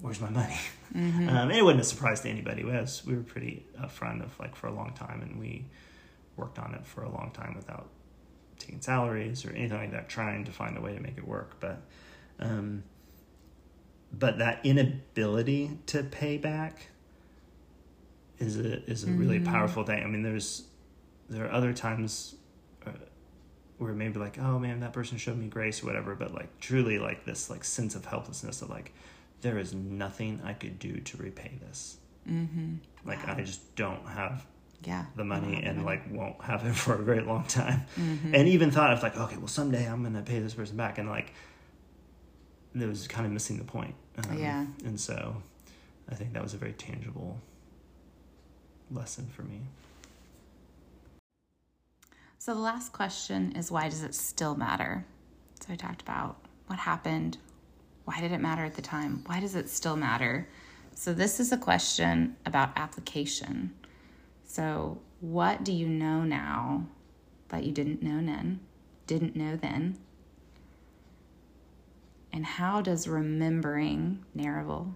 where's 0.04 0.20
my 0.20 0.30
money? 0.30 0.60
Mm-hmm. 0.94 1.30
Um, 1.30 1.50
and 1.50 1.54
it 1.54 1.64
wasn't 1.64 1.80
a 1.80 1.86
surprise 1.86 2.20
to 2.22 2.30
anybody. 2.30 2.66
We, 2.66 2.74
was, 2.74 3.04
we 3.06 3.16
were 3.16 3.24
pretty 3.24 3.66
upfront 3.82 4.22
of 4.22 4.38
like 4.38 4.54
for 4.54 4.68
a 4.68 4.74
long 4.74 4.92
time, 4.94 5.22
and 5.22 5.40
we 5.40 5.66
worked 6.36 6.60
on 6.60 6.74
it 6.74 6.86
for 6.86 7.04
a 7.04 7.10
long 7.10 7.32
time 7.34 7.56
without 7.56 7.88
taking 8.60 8.82
salaries 8.82 9.46
or 9.46 9.52
anything 9.52 9.78
like 9.78 9.92
that, 9.92 10.10
trying 10.10 10.44
to 10.44 10.52
find 10.52 10.78
a 10.78 10.82
way 10.82 10.94
to 10.94 11.00
make 11.00 11.18
it 11.18 11.26
work. 11.26 11.56
But, 11.62 11.82
um, 12.38 12.84
but 14.12 14.40
that 14.40 14.60
inability 14.66 15.80
to 15.88 16.04
pay 16.04 16.38
back 16.38 16.90
is 18.40 18.60
a 18.60 18.84
is 18.84 19.06
a 19.06 19.08
mm-hmm. 19.08 19.20
really 19.20 19.40
powerful 19.40 19.86
thing. 19.86 20.04
I 20.04 20.08
mean, 20.08 20.22
there's 20.22 20.68
there 21.30 21.46
are 21.46 21.52
other 21.52 21.72
times 21.72 22.36
uh, 22.86 22.92
where 23.78 23.94
maybe 23.94 24.20
like, 24.20 24.38
oh 24.38 24.60
man, 24.60 24.82
that 24.82 24.92
person 24.92 25.18
showed 25.18 25.38
me 25.38 25.48
grace 25.48 25.82
or 25.82 25.86
whatever, 25.86 26.14
but 26.14 26.34
like 26.34 26.60
truly 26.60 27.00
like 27.00 27.24
this 27.24 27.50
like 27.50 27.64
sense 27.64 27.96
of 27.96 28.04
helplessness 28.06 28.62
of 28.62 28.70
like 28.70 28.94
there 29.44 29.60
is 29.60 29.74
nothing 29.74 30.42
I 30.44 30.54
could 30.54 30.80
do 30.80 30.98
to 30.98 31.18
repay 31.18 31.52
this. 31.62 31.98
Mm-hmm. 32.28 32.76
Like 33.06 33.26
wow. 33.28 33.36
I 33.38 33.42
just 33.44 33.76
don't 33.76 34.06
have 34.08 34.46
yeah 34.84 35.06
the 35.16 35.24
money 35.24 35.62
and 35.64 35.84
money. 35.84 35.86
like 35.86 36.12
won't 36.12 36.42
have 36.42 36.66
it 36.66 36.74
for 36.84 36.96
a 36.96 37.04
very 37.04 37.22
long 37.22 37.46
time. 37.46 37.86
Mm-hmm. 38.00 38.34
And 38.34 38.48
even 38.48 38.72
thought 38.72 38.92
of 38.92 39.04
like, 39.04 39.16
okay, 39.18 39.38
well 39.38 39.48
someday 39.48 39.86
I'm 39.86 40.02
gonna 40.02 40.24
pay 40.24 40.40
this 40.40 40.56
person 40.56 40.78
back, 40.78 40.98
and 40.98 41.08
like 41.08 41.34
it 42.74 42.88
was 42.88 43.08
kind 43.08 43.26
of 43.26 43.32
missing 43.32 43.58
the 43.58 43.64
point. 43.64 43.94
Um, 44.18 44.40
yeah. 44.40 44.66
And 44.86 45.00
so 45.00 45.36
I 46.10 46.16
think 46.16 46.34
that 46.34 46.42
was 46.42 46.54
a 46.54 46.58
very 46.58 46.74
tangible 46.74 47.40
lesson 48.90 49.28
for 49.36 49.44
me. 49.44 49.62
So 52.40 52.54
the 52.54 52.60
last 52.60 52.92
question 52.92 53.54
is 53.56 53.72
why 53.72 53.90
does 53.90 54.04
it 54.04 54.16
still 54.16 54.56
matter? 54.56 55.06
So 55.60 55.72
I 55.72 55.76
talked 55.76 56.02
about 56.02 56.38
what 56.68 56.80
happened, 56.80 57.38
why 58.06 58.20
did 58.20 58.32
it 58.32 58.42
matter 58.42 58.64
at 58.64 58.76
the 58.76 58.82
time? 58.82 59.24
Why 59.26 59.40
does 59.40 59.56
it 59.56 59.70
still 59.70 59.96
matter? 59.96 60.48
So, 60.96 61.14
this 61.14 61.40
is 61.40 61.52
a 61.52 61.58
question 61.58 62.36
about 62.46 62.72
application. 62.76 63.74
So, 64.44 65.00
what 65.22 65.64
do 65.64 65.72
you 65.72 65.88
know 65.88 66.24
now 66.24 66.86
that 67.50 67.64
you 67.64 67.72
didn't 67.72 68.04
know 68.04 68.24
then? 68.24 68.60
Didn't 69.08 69.36
know 69.36 69.56
then? 69.56 69.98
And 72.32 72.46
how 72.46 72.82
does 72.82 73.08
remembering 73.08 74.26
Narrable 74.36 74.94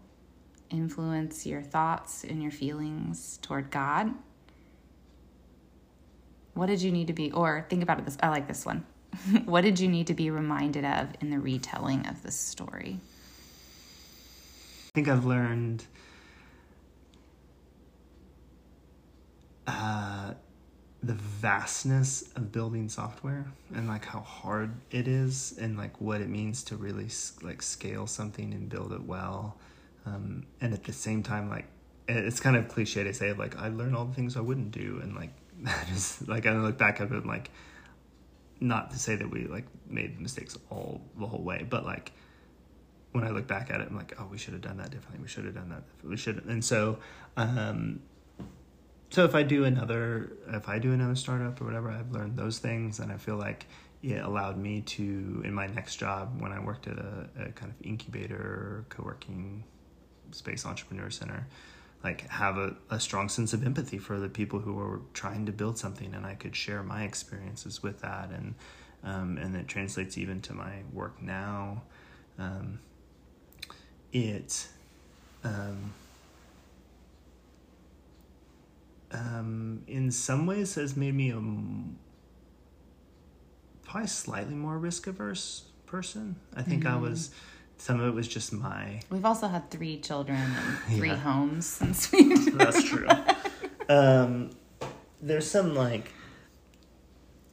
influence 0.69 1.45
your 1.45 1.61
thoughts 1.61 2.23
and 2.23 2.41
your 2.41 2.51
feelings 2.51 3.39
toward 3.41 3.71
God? 3.71 4.13
What 6.53 6.65
did 6.65 6.81
you 6.81 6.91
need 6.91 7.07
to 7.07 7.13
be, 7.13 7.31
or 7.31 7.65
think 7.69 7.83
about 7.83 7.99
it 7.99 8.05
this, 8.05 8.17
I 8.21 8.29
like 8.29 8.47
this 8.47 8.65
one. 8.65 8.85
what 9.45 9.61
did 9.61 9.79
you 9.79 9.87
need 9.87 10.07
to 10.07 10.13
be 10.13 10.29
reminded 10.29 10.85
of 10.85 11.09
in 11.21 11.29
the 11.29 11.39
retelling 11.39 12.07
of 12.07 12.21
this 12.23 12.35
story? 12.35 12.99
I 14.87 14.91
think 14.93 15.07
I've 15.07 15.25
learned 15.25 15.85
uh, 19.67 20.33
the 21.03 21.13
vastness 21.13 22.23
of 22.35 22.51
building 22.51 22.89
software 22.89 23.45
and 23.73 23.87
like 23.87 24.05
how 24.05 24.21
hard 24.21 24.73
it 24.91 25.07
is 25.07 25.57
and 25.59 25.77
like 25.77 25.99
what 26.01 26.21
it 26.21 26.29
means 26.29 26.63
to 26.63 26.75
really 26.75 27.07
like 27.41 27.61
scale 27.61 28.07
something 28.07 28.53
and 28.53 28.67
build 28.67 28.91
it 28.91 29.03
well 29.03 29.57
um, 30.05 30.45
and 30.59 30.73
at 30.73 30.83
the 30.83 30.93
same 30.93 31.21
time 31.21 31.49
like 31.49 31.65
it's 32.07 32.39
kind 32.39 32.55
of 32.55 32.67
cliche 32.67 33.03
to 33.03 33.13
say 33.13 33.31
like 33.33 33.55
i 33.57 33.67
learned 33.67 33.95
all 33.95 34.05
the 34.05 34.13
things 34.13 34.35
i 34.35 34.39
wouldn't 34.39 34.71
do 34.71 34.99
and 35.03 35.15
like 35.15 35.29
just 35.87 36.27
like 36.27 36.45
i 36.45 36.51
look 36.57 36.77
back 36.77 36.99
at 36.99 37.11
it 37.11 37.25
like 37.25 37.51
not 38.59 38.91
to 38.91 38.99
say 38.99 39.15
that 39.15 39.29
we 39.29 39.45
like 39.45 39.65
made 39.87 40.19
mistakes 40.19 40.57
all 40.69 41.01
the 41.19 41.25
whole 41.25 41.43
way, 41.43 41.65
but 41.69 41.85
like 41.85 42.11
when 43.11 43.23
I 43.23 43.29
look 43.29 43.47
back 43.47 43.71
at 43.71 43.81
it, 43.81 43.87
I'm 43.89 43.95
like, 43.95 44.13
oh, 44.19 44.27
we 44.29 44.37
should 44.37 44.53
have 44.53 44.61
done 44.61 44.77
that 44.77 44.91
differently. 44.91 45.21
We 45.21 45.27
should 45.27 45.45
have 45.45 45.55
done 45.55 45.69
that. 45.69 45.83
We 46.03 46.17
should. 46.17 46.43
And 46.45 46.63
so, 46.63 46.99
um, 47.35 48.01
so 49.09 49.23
if 49.23 49.33
I 49.35 49.43
do 49.43 49.63
another, 49.63 50.33
if 50.49 50.67
I 50.67 50.79
do 50.79 50.91
another 50.91 51.15
startup 51.15 51.59
or 51.61 51.65
whatever, 51.65 51.89
I've 51.89 52.11
learned 52.11 52.37
those 52.37 52.59
things, 52.59 52.99
and 52.99 53.11
I 53.11 53.17
feel 53.17 53.37
like 53.37 53.67
it 54.03 54.23
allowed 54.23 54.57
me 54.57 54.81
to, 54.81 55.41
in 55.45 55.53
my 55.53 55.67
next 55.67 55.95
job, 55.95 56.39
when 56.39 56.51
I 56.51 56.59
worked 56.59 56.87
at 56.87 56.97
a, 56.97 57.29
a 57.39 57.51
kind 57.53 57.71
of 57.71 57.85
incubator, 57.85 58.85
co-working 58.89 59.63
space 60.31 60.65
entrepreneur 60.65 61.09
center, 61.09 61.47
like 62.03 62.27
have 62.29 62.57
a, 62.57 62.75
a 62.89 62.99
strong 62.99 63.29
sense 63.29 63.53
of 63.53 63.65
empathy 63.65 63.97
for 63.97 64.19
the 64.19 64.29
people 64.29 64.59
who 64.59 64.79
are 64.79 65.01
trying 65.13 65.45
to 65.45 65.51
build 65.51 65.77
something 65.77 66.13
and 66.13 66.25
I 66.25 66.35
could 66.35 66.55
share 66.55 66.83
my 66.83 67.03
experiences 67.03 67.81
with 67.81 68.01
that 68.01 68.29
and 68.29 68.55
um, 69.03 69.37
and 69.37 69.55
it 69.55 69.67
translates 69.67 70.17
even 70.17 70.41
to 70.41 70.53
my 70.53 70.83
work 70.93 71.21
now 71.21 71.83
um, 72.37 72.79
it 74.11 74.67
um, 75.43 75.93
um, 79.11 79.83
in 79.87 80.11
some 80.11 80.45
ways 80.45 80.75
has 80.75 80.95
made 80.95 81.15
me 81.15 81.31
a 81.31 81.41
probably 83.87 84.07
slightly 84.07 84.55
more 84.55 84.77
risk 84.77 85.07
averse 85.07 85.63
person 85.85 86.35
I 86.55 86.61
think 86.61 86.83
mm-hmm. 86.83 86.93
I 86.93 86.99
was 86.99 87.31
some 87.77 87.99
of 87.99 88.07
it 88.07 88.13
was 88.13 88.27
just 88.27 88.51
my. 88.51 89.01
We've 89.09 89.25
also 89.25 89.47
had 89.47 89.69
three 89.69 89.99
children 89.99 90.39
and 90.39 90.77
three 90.97 91.09
yeah. 91.09 91.15
homes 91.15 91.65
since 91.65 92.11
we. 92.11 92.49
That's 92.51 92.83
true. 92.83 93.07
um, 93.89 94.51
there's 95.21 95.49
some 95.49 95.75
like. 95.75 96.11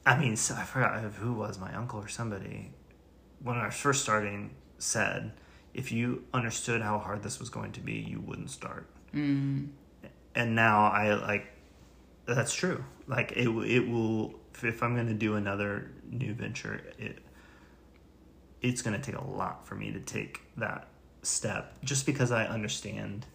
I 0.05 0.17
mean, 0.17 0.35
so 0.35 0.55
I 0.55 0.63
forgot 0.63 1.01
who 1.01 1.33
was 1.33 1.59
my 1.59 1.73
uncle 1.73 1.99
or 1.99 2.07
somebody. 2.07 2.71
When 3.41 3.57
I 3.57 3.67
was 3.67 3.75
first 3.75 4.01
starting, 4.01 4.51
said, 4.79 5.33
"If 5.73 5.91
you 5.91 6.23
understood 6.33 6.81
how 6.81 6.99
hard 6.99 7.23
this 7.23 7.39
was 7.39 7.49
going 7.49 7.71
to 7.73 7.79
be, 7.79 7.93
you 7.93 8.19
wouldn't 8.19 8.49
start." 8.49 8.87
Mm. 9.13 9.69
And 10.33 10.55
now 10.55 10.85
I 10.85 11.13
like. 11.13 11.47
That's 12.25 12.53
true. 12.53 12.83
Like 13.07 13.33
it, 13.33 13.47
it 13.47 13.87
will. 13.87 14.35
If 14.63 14.81
I'm 14.81 14.95
going 14.95 15.07
to 15.07 15.13
do 15.13 15.35
another 15.35 15.91
new 16.09 16.33
venture, 16.33 16.81
it 16.97 17.19
it's 18.65 18.81
going 18.81 18.99
to 18.99 19.11
take 19.11 19.19
a 19.19 19.23
lot 19.23 19.67
for 19.67 19.75
me 19.75 19.91
to 19.91 19.99
take 19.99 20.41
that 20.57 20.87
step 21.21 21.77
just 21.83 22.05
because 22.05 22.31
I 22.31 22.45
understand 22.45 23.25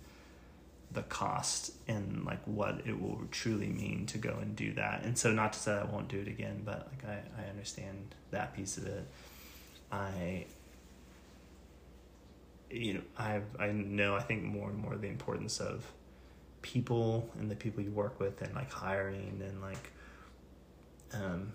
the 0.93 1.03
cost 1.03 1.73
and 1.87 2.25
like 2.25 2.43
what 2.47 2.83
it 2.85 3.01
will 3.01 3.21
truly 3.31 3.69
mean 3.69 4.07
to 4.07 4.19
go 4.19 4.37
and 4.41 4.57
do 4.57 4.73
that. 4.75 5.05
And 5.05 5.17
so 5.17 5.33
not 5.33 5.53
to 5.53 5.59
say 5.59 5.73
I 5.73 5.85
won't 5.85 6.09
do 6.09 6.19
it 6.19 6.27
again, 6.27 6.63
but 6.65 6.91
like 6.91 7.05
I, 7.09 7.43
I 7.43 7.49
understand 7.49 8.17
that 8.33 8.57
piece 8.57 8.77
of 8.77 8.87
it. 8.87 9.07
I 9.93 10.47
you 12.73 12.95
know, 12.95 13.01
I 13.17 13.41
I 13.59 13.71
know 13.71 14.17
I 14.17 14.21
think 14.21 14.43
more 14.43 14.69
and 14.69 14.79
more 14.79 14.97
the 14.97 15.09
importance 15.09 15.61
of 15.61 15.85
people 16.63 17.31
and 17.39 17.49
the 17.49 17.57
people 17.57 17.85
you 17.85 17.93
work 17.93 18.19
with 18.19 18.43
and 18.43 18.53
like 18.55 18.71
hiring 18.71 19.41
and 19.45 19.63
like 19.63 19.93
um 21.15 21.53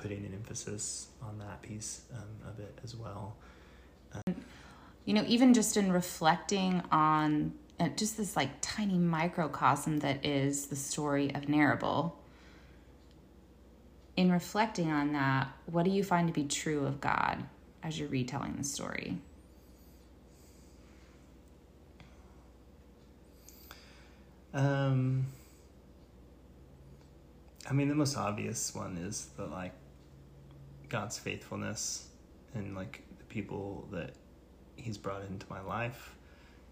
putting 0.00 0.24
an 0.24 0.32
emphasis 0.34 1.08
on 1.22 1.38
that 1.38 1.62
piece 1.62 2.02
um, 2.14 2.48
of 2.48 2.58
it 2.58 2.78
as 2.82 2.96
well. 2.96 3.36
Um, 4.14 4.34
you 5.04 5.14
know, 5.14 5.24
even 5.26 5.54
just 5.54 5.76
in 5.76 5.92
reflecting 5.92 6.82
on 6.90 7.52
uh, 7.78 7.88
just 7.96 8.16
this 8.16 8.36
like 8.36 8.50
tiny 8.60 8.98
microcosm 8.98 9.98
that 10.00 10.24
is 10.24 10.66
the 10.66 10.76
story 10.76 11.34
of 11.34 11.42
Narrable. 11.42 12.12
In 14.16 14.30
reflecting 14.30 14.90
on 14.90 15.12
that, 15.12 15.48
what 15.66 15.84
do 15.84 15.90
you 15.90 16.04
find 16.04 16.28
to 16.28 16.34
be 16.34 16.44
true 16.44 16.84
of 16.86 17.00
God 17.00 17.44
as 17.82 17.98
you're 17.98 18.08
retelling 18.08 18.56
the 18.56 18.64
story? 18.64 19.16
Um, 24.52 25.26
I 27.68 27.72
mean, 27.72 27.88
the 27.88 27.94
most 27.94 28.16
obvious 28.16 28.74
one 28.74 28.98
is 28.98 29.28
the 29.36 29.46
like 29.46 29.72
God's 30.90 31.18
faithfulness 31.18 32.08
and 32.54 32.76
like 32.76 33.02
the 33.18 33.24
people 33.24 33.88
that 33.92 34.12
He's 34.76 34.98
brought 34.98 35.22
into 35.22 35.46
my 35.48 35.60
life 35.60 36.16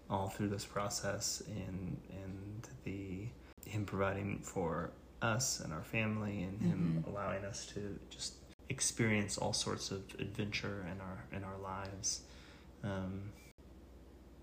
all 0.09 0.29
through 0.29 0.49
this 0.49 0.65
process 0.65 1.41
and 1.47 1.97
and 2.11 2.67
the 2.83 3.27
Him 3.69 3.85
providing 3.85 4.39
for 4.39 4.91
us 5.21 5.61
and 5.61 5.73
our 5.73 5.83
family 5.83 6.43
and 6.43 6.61
Him 6.61 7.03
mm-hmm. 7.03 7.11
allowing 7.11 7.43
us 7.45 7.65
to 7.67 7.97
just 8.09 8.35
experience 8.69 9.37
all 9.37 9.53
sorts 9.53 9.89
of 9.89 10.03
adventure 10.19 10.85
in 10.91 10.99
our 11.01 11.25
in 11.31 11.43
our 11.43 11.57
lives. 11.57 12.21
Um, 12.83 13.31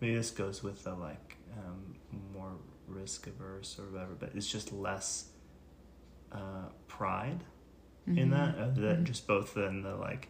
maybe 0.00 0.14
this 0.14 0.30
goes 0.30 0.62
with 0.62 0.82
the 0.84 0.94
like 0.94 1.36
um, 1.58 1.96
more 2.34 2.52
risk 2.88 3.26
averse 3.26 3.76
or 3.78 3.90
whatever, 3.90 4.14
but 4.18 4.30
it's 4.34 4.50
just 4.50 4.72
less 4.72 5.26
uh, 6.32 6.68
pride 6.88 7.44
mm-hmm. 8.08 8.18
in 8.18 8.30
that. 8.30 8.58
Uh, 8.58 8.66
that 8.66 8.76
mm-hmm. 8.76 9.04
just 9.04 9.26
both 9.26 9.56
in 9.56 9.82
the 9.82 9.94
like, 9.96 10.28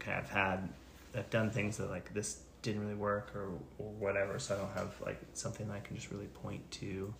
okay, 0.00 0.12
I've 0.12 0.30
had, 0.30 0.68
I've 1.14 1.30
done 1.30 1.50
things 1.50 1.76
that 1.78 1.90
like 1.90 2.12
this 2.14 2.40
didn't 2.62 2.82
really 2.82 2.94
work 2.94 3.34
or 3.34 3.50
or 3.78 3.90
whatever, 3.92 4.38
so 4.38 4.54
I 4.54 4.58
don't 4.58 4.72
have 4.74 5.00
like 5.04 5.20
something 5.34 5.70
I 5.70 5.80
can 5.80 5.96
just 5.96 6.10
really 6.10 6.26
point 6.26 6.70
to, 6.72 7.14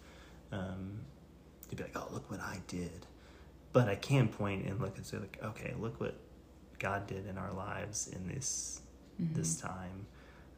um, 0.52 1.00
to 1.68 1.76
be 1.76 1.82
like, 1.82 1.96
oh, 1.96 2.08
look 2.12 2.30
what 2.30 2.40
I 2.40 2.60
did. 2.66 3.06
But 3.72 3.88
I 3.88 3.94
can 3.94 4.28
point 4.28 4.66
and 4.66 4.80
look 4.80 4.96
and 4.96 5.04
say 5.04 5.18
like, 5.18 5.38
okay, 5.42 5.74
look 5.78 6.00
what 6.00 6.16
God 6.78 7.06
did 7.06 7.26
in 7.26 7.38
our 7.38 7.52
lives 7.52 8.08
in 8.08 8.26
this 8.28 8.80
mm-hmm. 9.20 9.34
this 9.34 9.60
time, 9.60 10.06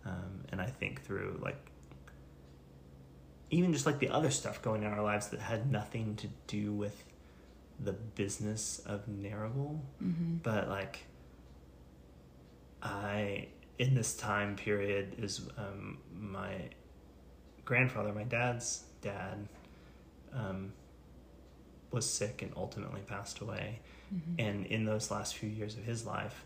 um, 0.04 0.44
and 0.50 0.60
I 0.60 0.66
think 0.66 1.02
through 1.02 1.40
like 1.42 1.70
even 3.50 3.72
just 3.72 3.86
like 3.86 3.98
the 3.98 4.10
other 4.10 4.30
stuff 4.30 4.60
going 4.62 4.82
in 4.82 4.90
our 4.90 5.02
lives 5.02 5.28
that 5.28 5.40
had 5.40 5.70
nothing 5.70 6.16
to 6.16 6.28
do 6.46 6.72
with 6.72 7.02
the 7.78 7.92
business 7.92 8.80
of 8.86 9.06
Narrable, 9.08 9.80
Mm-hmm. 10.02 10.36
but 10.42 10.68
like 10.68 11.04
I 12.82 13.48
in 13.78 13.94
this 13.94 14.14
time 14.16 14.56
period 14.56 15.14
is 15.18 15.42
um, 15.56 15.98
my 16.12 16.52
grandfather, 17.64 18.12
my 18.12 18.24
dad's 18.24 18.84
dad, 19.02 19.48
um, 20.32 20.72
was 21.92 22.08
sick 22.08 22.42
and 22.42 22.52
ultimately 22.56 23.00
passed 23.02 23.40
away. 23.40 23.78
Mm-hmm. 24.14 24.34
And 24.40 24.66
in 24.66 24.84
those 24.84 25.10
last 25.10 25.36
few 25.36 25.48
years 25.48 25.76
of 25.76 25.84
his 25.84 26.04
life, 26.04 26.44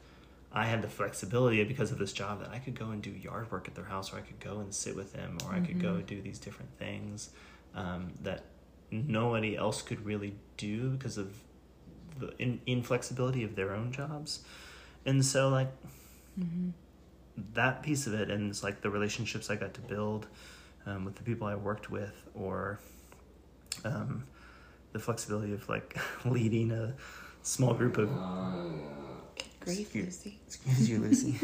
I 0.53 0.67
had 0.67 0.83
the 0.83 0.89
flexibility 0.89 1.65
because 1.65 1.91
of 1.91 1.99
this 1.99 2.13
job 2.13 2.41
that 2.41 2.51
I 2.51 2.59
could 2.59 2.79
go 2.79 2.91
and 2.91 3.01
do 3.03 3.11
yard 3.11 3.51
work 3.51 3.67
at 3.67 3.75
their 3.75 3.85
house, 3.87 4.13
or 4.13 4.17
I 4.19 4.21
could 4.21 4.39
go 4.41 4.59
and 4.61 4.75
sit 4.75 4.95
with 4.95 5.13
them, 5.15 5.39
or 5.47 5.55
I 5.55 5.61
could 5.61 5.81
go 5.81 5.95
Mhm. 5.95 6.07
do 6.07 6.21
these 6.21 6.39
different 6.39 6.71
things 6.79 7.31
um, 7.75 8.13
that 8.23 8.45
nobody 8.93 9.57
else 9.57 9.83
could 9.83 10.05
really 10.05 10.35
do 10.57 10.91
because 10.91 11.19
of 11.19 11.35
the 12.19 12.33
in- 12.39 12.61
inflexibility 12.67 13.43
of 13.43 13.57
their 13.57 13.75
own 13.75 13.91
jobs. 13.93 14.41
And 15.07 15.25
so, 15.25 15.49
like, 15.49 15.71
Mm-hmm. 16.39 16.71
that 17.55 17.83
piece 17.83 18.07
of 18.07 18.15
it 18.15 18.31
and 18.31 18.49
it's 18.51 18.63
like 18.63 18.81
the 18.81 18.89
relationships 18.91 19.51
I 19.51 19.57
got 19.57 19.75
to 19.75 19.81
build 19.83 20.27
um, 20.87 21.05
with 21.05 21.17
the 21.17 21.23
people 21.23 21.47
I 21.47 21.57
worked 21.57 21.91
with 21.91 22.15
or 22.35 22.79
um, 23.85 24.25
the 24.93 24.99
flexibility 24.99 25.53
of 25.53 25.69
like 25.69 25.97
leading 26.25 26.71
a 26.73 26.95
small 27.43 27.75
group 27.75 27.99
of 27.99 28.09
Great, 29.61 29.81
Excuse- 29.81 30.05
Lucy. 30.25 30.39
excuse 30.47 30.89
you 30.89 30.99
Lucy 31.01 31.35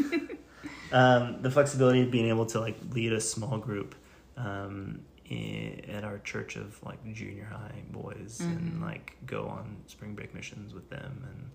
um, 0.92 1.40
the 1.42 1.50
flexibility 1.50 2.02
of 2.02 2.10
being 2.10 2.28
able 2.28 2.46
to 2.46 2.60
like 2.60 2.76
lead 2.92 3.12
a 3.12 3.20
small 3.20 3.58
group 3.58 3.94
um, 4.36 5.00
i 5.30 5.82
at 5.88 6.04
our 6.04 6.18
church 6.18 6.56
of 6.56 6.82
like 6.82 6.98
junior 7.12 7.44
high 7.50 7.82
boys 7.90 8.40
and 8.40 8.74
Mhm. 8.78 8.82
like 8.82 9.16
go 9.26 9.46
on 9.48 9.82
spring 9.86 10.14
break 10.14 10.34
missions 10.34 10.72
with 10.74 10.88
them 10.90 11.24
and 11.28 11.50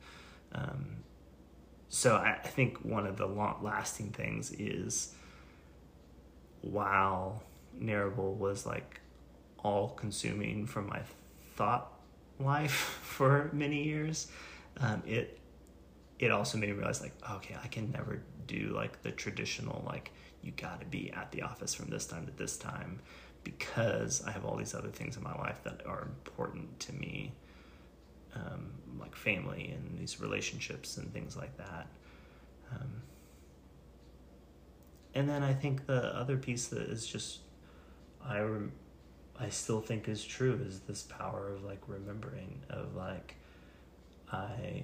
um, 0.55 0.85
so 1.89 2.15
I, 2.15 2.39
I 2.43 2.47
think 2.47 2.77
one 2.83 3.07
of 3.07 3.17
the 3.17 3.25
long 3.25 3.59
lasting 3.63 4.11
things 4.11 4.51
is 4.51 5.13
while 6.61 7.43
Narrable 7.79 8.35
was 8.35 8.65
like 8.65 9.01
all 9.63 9.89
consuming 9.89 10.65
from 10.65 10.87
my 10.87 11.01
thought 11.55 11.91
life 12.39 12.71
for 13.03 13.49
many 13.53 13.83
years, 13.83 14.27
um, 14.77 15.03
it 15.05 15.39
it 16.19 16.31
also 16.31 16.57
made 16.57 16.69
me 16.69 16.73
realize 16.75 17.01
like 17.01 17.13
okay 17.29 17.55
I 17.63 17.67
can 17.67 17.91
never 17.91 18.21
do 18.47 18.71
like 18.75 19.01
the 19.03 19.11
traditional 19.11 19.83
like 19.85 20.11
you 20.41 20.51
got 20.51 20.79
to 20.81 20.85
be 20.85 21.11
at 21.11 21.31
the 21.31 21.41
office 21.41 21.73
from 21.73 21.89
this 21.89 22.05
time 22.05 22.25
to 22.27 22.31
this 22.33 22.57
time 22.57 22.99
because 23.43 24.23
I 24.25 24.31
have 24.31 24.45
all 24.45 24.55
these 24.55 24.73
other 24.73 24.89
things 24.89 25.17
in 25.17 25.23
my 25.23 25.35
life 25.35 25.63
that 25.63 25.85
are 25.85 26.03
important 26.03 26.79
to 26.81 26.93
me 26.93 27.33
um, 28.35 28.71
like 28.99 29.15
family 29.15 29.73
and 29.75 29.97
these 29.99 30.19
relationships 30.19 30.97
and 30.97 31.11
things 31.13 31.35
like 31.37 31.55
that. 31.57 31.87
Um, 32.71 33.03
and 35.13 35.29
then 35.29 35.43
I 35.43 35.53
think 35.53 35.85
the 35.85 36.15
other 36.15 36.37
piece 36.37 36.67
that 36.67 36.89
is 36.89 37.05
just 37.05 37.39
I 38.25 38.45
I 39.39 39.49
still 39.49 39.81
think 39.81 40.07
is 40.07 40.23
true 40.23 40.59
is 40.65 40.79
this 40.81 41.03
power 41.03 41.51
of 41.53 41.63
like 41.63 41.81
remembering 41.87 42.61
of 42.69 42.95
like 42.95 43.35
I 44.31 44.83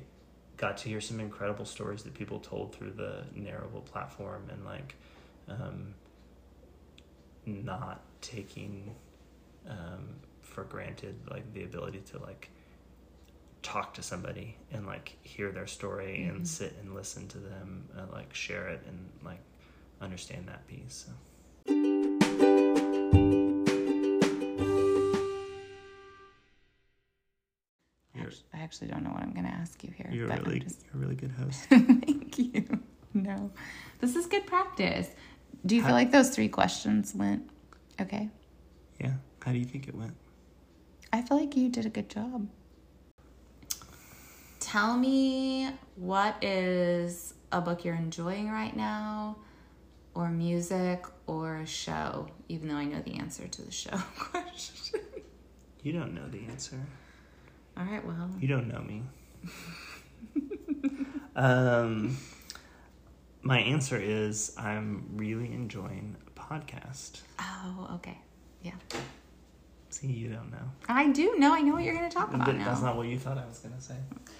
got 0.58 0.78
to 0.78 0.89
hear 0.89 1.02
some 1.02 1.19
incredible 1.19 1.65
stories 1.65 2.04
that 2.04 2.13
people 2.13 2.39
told 2.39 2.76
through 2.76 2.91
the 2.91 3.24
Narrable 3.36 3.86
platform 3.86 4.50
and 4.52 4.65
like 4.65 4.95
um, 5.48 5.93
not 7.45 8.02
taking 8.21 8.95
um, 9.67 10.15
for 10.41 10.63
granted 10.63 11.15
like 11.29 11.51
the 11.53 11.63
ability 11.63 11.99
to 12.12 12.17
like 12.19 12.49
talk 13.62 13.93
to 13.93 14.01
somebody 14.01 14.58
and 14.71 14.86
like 14.88 15.17
hear 15.21 15.51
their 15.51 15.67
story 15.67 16.25
Mhm. 16.25 16.29
and 16.38 16.47
sit 16.47 16.73
and 16.82 16.93
listen 16.95 17.27
to 17.29 17.38
them 17.38 17.88
and 17.97 18.10
like 18.12 18.34
share 18.34 18.67
it 18.69 18.82
and 18.88 19.10
like 19.23 19.41
understand 20.01 20.47
that 20.47 20.65
piece 20.67 21.05
so. 21.08 21.12
I 28.15 28.19
You're, 28.19 28.27
act- 28.27 28.43
I 28.53 28.58
actually 28.60 28.88
don't 28.88 29.03
know 29.03 29.12
what 29.12 29.21
I'm 29.23 29.34
going 29.34 29.45
to 29.45 29.51
ask 29.51 29.84
you 29.84 29.91
here. 29.95 30.10
you're 30.12 30.27
but 30.27 30.45
really 30.45 30.60
just- 30.60 30.84
you're 30.86 30.95
a 31.01 31.05
really 31.05 31.15
good 31.15 31.32
host 31.32 31.60
Thank 31.69 32.38
you. 32.38 32.79
No, 33.13 33.51
this 33.99 34.15
is 34.15 34.27
good 34.27 34.45
practice. 34.45 35.08
Do 35.65 35.75
you 35.75 35.82
feel 35.84 35.91
like 35.93 36.12
those 36.12 36.29
three 36.29 36.47
questions 36.47 37.13
went 37.15 37.49
okay? 38.01 38.29
yeah 38.99 39.13
how 39.43 39.51
do 39.51 39.57
you 39.57 39.65
think 39.65 39.88
it 39.88 39.95
went 39.95 40.15
I 41.12 41.21
feel 41.23 41.39
like 41.39 41.55
you 41.57 41.69
did 41.69 41.85
a 41.88 41.89
good 41.89 42.07
job. 42.07 42.47
Tell 44.59 44.95
me 44.95 45.69
what 45.95 46.35
is 46.43 47.33
a 47.51 47.59
book 47.62 47.83
you're 47.83 47.95
enjoying 47.95 48.51
right 48.51 48.75
now, 48.75 49.38
or 50.13 50.29
music, 50.29 51.05
or 51.25 51.57
a 51.57 51.65
show, 51.65 52.27
even 52.47 52.67
though 52.67 52.75
I 52.75 52.85
know 52.85 53.01
the 53.01 53.15
answer 53.15 53.47
to 53.47 53.62
the 53.63 53.71
show 53.71 53.97
question. 54.19 54.99
you 55.81 55.93
don't 55.93 56.13
know 56.13 56.27
the 56.29 56.45
answer 56.47 56.79
All 57.75 57.85
right, 57.85 58.05
well, 58.05 58.29
You 58.39 58.47
don't 58.47 58.67
know 58.67 58.81
me. 58.81 59.03
um, 61.35 62.17
my 63.41 63.59
answer 63.59 63.97
is 63.97 64.53
I'm 64.59 65.05
really 65.15 65.51
enjoying 65.53 66.17
a 66.27 66.29
podcast. 66.49 67.21
oh, 67.39 67.91
okay. 67.95 68.17
Yeah. 68.63 68.71
See, 69.89 70.07
you 70.07 70.29
don't 70.29 70.51
know. 70.51 70.71
I 70.88 71.09
do 71.12 71.35
know. 71.38 71.53
I 71.53 71.62
know 71.62 71.73
what 71.73 71.83
you're 71.83 71.95
going 71.95 72.09
to 72.09 72.15
talk 72.15 72.33
about 72.33 72.45
But 72.45 72.55
now. 72.57 72.65
that's 72.65 72.81
not 72.81 72.95
what 72.95 73.07
you 73.07 73.17
thought 73.17 73.38
I 73.38 73.45
was 73.45 73.59
going 73.59 73.75
to 73.75 73.81
say. 73.81 73.95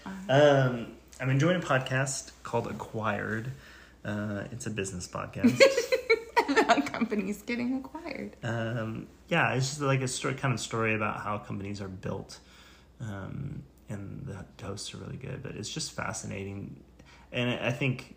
Uh, 0.06 0.70
Um, 0.70 0.88
I'm 1.20 1.30
enjoying 1.30 1.58
a 1.62 1.66
podcast 1.66 2.32
called 2.44 2.68
Acquired. 2.68 3.52
Uh, 4.06 4.44
it's 4.52 4.66
a 4.68 4.70
business 4.70 5.08
podcast. 5.08 5.60
about 6.50 6.86
companies 6.92 7.42
getting 7.42 7.78
acquired. 7.78 8.36
um, 8.44 9.08
yeah, 9.28 9.54
it's 9.54 9.68
just 9.70 9.82
like 9.82 10.02
a 10.02 10.08
story, 10.08 10.34
kind 10.36 10.54
of 10.54 10.60
story 10.60 10.96
about 10.96 11.20
how 11.22 11.38
companies 11.38 11.82
are 11.82 11.88
built. 11.88 12.40
Um, 13.02 13.64
and 13.90 14.26
the 14.26 14.66
hosts 14.66 14.94
are 14.94 14.98
really 14.98 15.18
good, 15.18 15.42
but 15.44 15.56
it's 15.56 15.70
just 15.70 15.92
fascinating. 15.94 16.84
And 17.32 17.50
I 17.60 17.72
think 17.72 18.16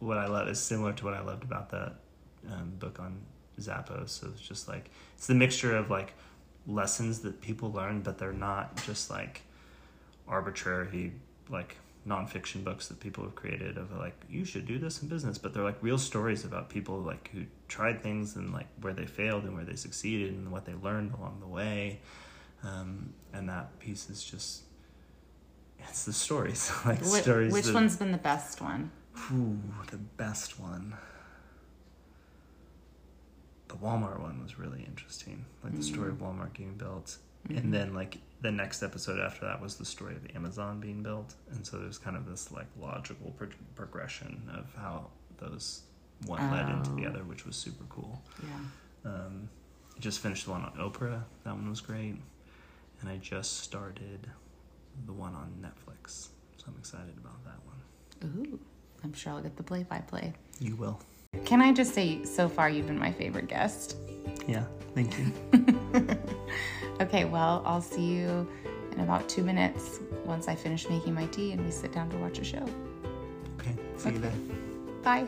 what 0.00 0.18
I 0.18 0.26
love 0.26 0.48
is 0.48 0.58
similar 0.60 0.92
to 0.94 1.04
what 1.04 1.14
I 1.14 1.20
loved 1.22 1.44
about 1.44 1.70
that 1.70 1.94
um, 2.50 2.72
book 2.78 2.98
on 2.98 3.20
Zappos. 3.60 4.10
So 4.10 4.28
it's 4.32 4.40
just 4.40 4.68
like 4.68 4.90
it's 5.16 5.26
the 5.26 5.34
mixture 5.34 5.76
of 5.76 5.90
like 5.90 6.14
lessons 6.66 7.20
that 7.20 7.40
people 7.40 7.72
learn, 7.72 8.02
but 8.02 8.18
they're 8.18 8.32
not 8.32 8.76
just 8.84 9.10
like 9.10 9.42
arbitrary 10.28 11.12
like 11.50 11.76
nonfiction 12.08 12.64
books 12.64 12.88
that 12.88 12.98
people 12.98 13.22
have 13.22 13.34
created 13.36 13.76
of 13.78 13.92
like 13.96 14.14
you 14.28 14.44
should 14.44 14.66
do 14.66 14.78
this 14.78 15.02
in 15.02 15.08
business, 15.08 15.38
but 15.38 15.54
they're 15.54 15.62
like 15.62 15.78
real 15.82 15.98
stories 15.98 16.44
about 16.44 16.68
people 16.68 16.98
like 17.00 17.30
who 17.32 17.44
tried 17.68 18.02
things 18.02 18.36
and 18.36 18.52
like 18.52 18.66
where 18.80 18.92
they 18.92 19.06
failed 19.06 19.44
and 19.44 19.54
where 19.54 19.64
they 19.64 19.76
succeeded 19.76 20.32
and 20.32 20.50
what 20.50 20.64
they 20.64 20.74
learned 20.74 21.12
along 21.14 21.38
the 21.40 21.46
way. 21.46 22.00
Um, 22.64 23.12
and 23.32 23.48
that 23.48 23.78
piece 23.80 24.08
is 24.10 24.22
just 24.24 24.62
it's 25.88 26.04
the 26.04 26.12
stories 26.12 26.70
like 26.86 27.00
Wh- 27.00 27.06
stories. 27.20 27.52
which 27.52 27.66
that- 27.66 27.74
one's 27.74 27.96
been 27.96 28.12
the 28.12 28.18
best 28.18 28.60
one? 28.60 28.90
Ooh, 29.32 29.58
the 29.90 29.98
best 29.98 30.58
one. 30.58 30.96
The 33.72 33.78
Walmart 33.78 34.20
one 34.20 34.42
was 34.42 34.58
really 34.58 34.84
interesting. 34.86 35.44
Like 35.64 35.74
the 35.74 35.82
story 35.82 36.10
of 36.10 36.16
Walmart 36.18 36.52
getting 36.52 36.74
built. 36.76 37.16
Mhm. 37.48 37.56
And 37.58 37.74
then 37.74 37.94
like 37.94 38.18
the 38.42 38.52
next 38.52 38.82
episode 38.82 39.18
after 39.18 39.46
that 39.46 39.60
was 39.62 39.76
the 39.76 39.84
story 39.84 40.14
of 40.14 40.24
Amazon 40.36 40.78
being 40.78 41.02
built. 41.02 41.34
And 41.52 41.66
so 41.66 41.78
there's 41.78 41.96
kind 41.98 42.16
of 42.16 42.26
this 42.26 42.52
like 42.52 42.66
logical 42.78 43.30
pro- 43.32 43.48
progression 43.74 44.48
of 44.54 44.72
how 44.76 45.08
those 45.38 45.82
one 46.26 46.50
led 46.50 46.68
into 46.68 46.90
the 46.92 47.06
Oh. 47.06 47.10
other, 47.10 47.24
which 47.24 47.46
was 47.46 47.56
super 47.56 47.84
cool. 47.88 48.22
Yeah. 48.42 49.10
Um, 49.10 49.48
I 49.96 50.00
just 50.00 50.20
finished 50.20 50.44
the 50.44 50.50
one 50.52 50.62
on 50.62 50.72
Oprah. 50.76 51.24
That 51.44 51.54
one 51.54 51.68
was 51.68 51.80
great. 51.80 52.20
And 53.00 53.08
I 53.10 53.16
just 53.16 53.60
started 53.60 54.30
the 55.06 55.12
one 55.14 55.34
on 55.34 55.50
Netflix. 55.62 56.28
So 56.58 56.66
I'm 56.68 56.76
excited 56.78 57.16
about 57.16 57.42
that 57.44 57.58
one. 57.64 58.46
Ooh, 58.52 58.60
I'm 59.02 59.14
sure 59.14 59.32
I'll 59.32 59.42
get 59.42 59.56
the 59.56 59.62
play 59.64 59.82
by 59.82 59.98
play. 60.00 60.34
You 60.60 60.76
will. 60.76 61.00
Can 61.44 61.60
I 61.60 61.72
just 61.72 61.94
say, 61.94 62.24
so 62.24 62.48
far, 62.48 62.70
you've 62.70 62.86
been 62.86 62.98
my 62.98 63.12
favorite 63.12 63.48
guest. 63.48 63.96
Yeah, 64.46 64.64
thank 64.94 65.18
you. 65.18 65.32
Okay, 67.00 67.24
well, 67.24 67.62
I'll 67.66 67.80
see 67.80 68.02
you 68.02 68.46
in 68.92 69.00
about 69.00 69.28
two 69.28 69.42
minutes 69.42 69.98
once 70.24 70.46
I 70.46 70.54
finish 70.54 70.88
making 70.88 71.14
my 71.14 71.26
tea 71.26 71.50
and 71.50 71.64
we 71.64 71.70
sit 71.72 71.92
down 71.92 72.08
to 72.10 72.16
watch 72.18 72.38
a 72.38 72.44
show. 72.44 72.64
Okay, 73.58 73.74
see 73.96 74.10
you 74.10 74.18
then. 74.18 75.00
Bye. 75.02 75.26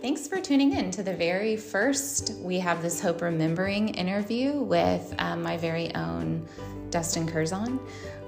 Thanks 0.00 0.26
for 0.26 0.40
tuning 0.40 0.72
in 0.72 0.90
to 0.92 1.02
the 1.02 1.14
very 1.14 1.54
first 1.54 2.32
We 2.38 2.58
Have 2.60 2.80
This 2.80 2.98
Hope 2.98 3.20
Remembering 3.20 3.90
interview 3.90 4.54
with 4.54 5.14
um, 5.18 5.42
my 5.42 5.58
very 5.58 5.94
own 5.94 6.46
Dustin 6.88 7.26
Curzon. 7.26 7.78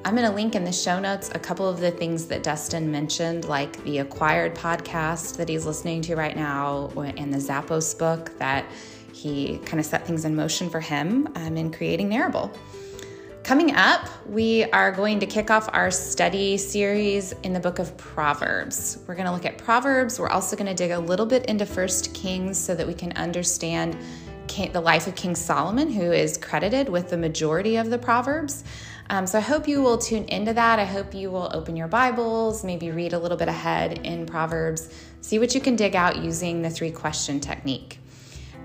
I'm 0.06 0.14
going 0.14 0.28
to 0.28 0.34
link 0.34 0.54
in 0.54 0.64
the 0.64 0.72
show 0.72 1.00
notes 1.00 1.30
a 1.34 1.38
couple 1.38 1.66
of 1.66 1.80
the 1.80 1.90
things 1.90 2.26
that 2.26 2.42
Dustin 2.42 2.92
mentioned, 2.92 3.46
like 3.46 3.82
the 3.84 4.00
Acquired 4.00 4.54
podcast 4.54 5.38
that 5.38 5.48
he's 5.48 5.64
listening 5.64 6.02
to 6.02 6.14
right 6.14 6.36
now, 6.36 6.90
and 7.16 7.32
the 7.32 7.38
Zappos 7.38 7.98
book 7.98 8.36
that 8.38 8.66
he 9.14 9.56
kind 9.64 9.80
of 9.80 9.86
set 9.86 10.06
things 10.06 10.26
in 10.26 10.36
motion 10.36 10.68
for 10.68 10.78
him 10.78 11.26
um, 11.36 11.56
in 11.56 11.72
creating 11.72 12.10
Narrable. 12.10 12.54
Coming 13.44 13.74
up, 13.76 14.06
we 14.26 14.64
are 14.64 14.92
going 14.92 15.20
to 15.20 15.26
kick 15.26 15.50
off 15.50 15.70
our 15.72 15.90
study 15.90 16.58
series 16.58 17.32
in 17.42 17.54
the 17.54 17.60
book 17.60 17.78
of 17.78 17.96
Proverbs. 17.96 18.98
We're 19.06 19.14
going 19.14 19.26
to 19.26 19.32
look 19.32 19.46
at 19.46 19.56
Proverbs. 19.56 20.20
We're 20.20 20.28
also 20.28 20.54
going 20.54 20.66
to 20.66 20.74
dig 20.74 20.90
a 20.90 20.98
little 20.98 21.26
bit 21.26 21.46
into 21.46 21.64
First 21.64 22.12
Kings 22.12 22.58
so 22.58 22.74
that 22.74 22.86
we 22.86 22.92
can 22.92 23.12
understand 23.12 23.96
the 24.72 24.80
life 24.80 25.06
of 25.06 25.16
King 25.16 25.34
Solomon, 25.34 25.90
who 25.90 26.12
is 26.12 26.36
credited 26.38 26.88
with 26.88 27.10
the 27.10 27.16
majority 27.16 27.76
of 27.76 27.90
the 27.90 27.98
Proverbs. 27.98 28.62
Um, 29.10 29.26
so 29.26 29.38
I 29.38 29.42
hope 29.42 29.68
you 29.68 29.82
will 29.82 29.98
tune 29.98 30.24
into 30.24 30.52
that. 30.54 30.78
I 30.78 30.84
hope 30.84 31.14
you 31.14 31.30
will 31.30 31.50
open 31.52 31.76
your 31.76 31.88
Bibles, 31.88 32.64
maybe 32.64 32.90
read 32.90 33.12
a 33.12 33.18
little 33.18 33.36
bit 33.36 33.48
ahead 33.48 33.98
in 34.06 34.24
Proverbs, 34.26 34.88
see 35.20 35.38
what 35.38 35.54
you 35.54 35.60
can 35.60 35.76
dig 35.76 35.94
out 35.94 36.16
using 36.16 36.62
the 36.62 36.70
three 36.70 36.90
question 36.90 37.38
technique. 37.38 37.98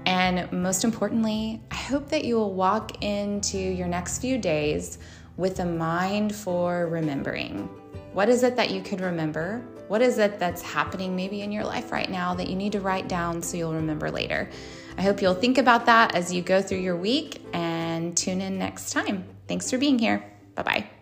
And 0.06 0.52
most 0.52 0.84
importantly, 0.84 1.62
I 1.72 1.76
hope 1.76 2.10
that 2.10 2.24
you 2.24 2.36
will 2.36 2.54
walk 2.54 3.04
into 3.04 3.58
your 3.58 3.88
next 3.88 4.20
few 4.20 4.38
days 4.38 4.98
with 5.36 5.60
a 5.60 5.66
mind 5.66 6.34
for 6.34 6.88
remembering. 6.88 7.70
What 8.14 8.30
is 8.30 8.44
it 8.44 8.56
that 8.56 8.72
you 8.72 8.82
could 8.82 9.02
remember? 9.02 9.62
What 9.88 10.02
is 10.02 10.18
it 10.20 10.40
that's 10.40 10.62
happening 10.62 11.16
maybe 11.16 11.42
in 11.42 11.52
your 11.52 11.64
life 11.64 11.92
right 11.92 12.10
now 12.10 12.34
that 12.36 12.48
you 12.48 12.56
need 12.56 12.72
to 12.74 12.80
write 12.80 13.08
down 13.08 13.42
so 13.42 13.58
you'll 13.58 13.74
remember 13.74 14.10
later? 14.10 14.50
I 14.98 15.02
hope 15.02 15.22
you'll 15.22 15.34
think 15.34 15.58
about 15.58 15.86
that 15.86 16.16
as 16.16 16.34
you 16.34 16.42
go 16.42 16.62
through 16.62 16.80
your 16.80 16.96
week 16.96 17.42
and 17.54 18.16
tune 18.16 18.42
in 18.42 18.58
next 18.58 18.92
time. 18.92 19.26
Thanks 19.50 19.70
for 19.72 19.80
being 19.80 19.98
here. 19.98 20.24
Bye 20.56 20.64
bye. 20.64 20.99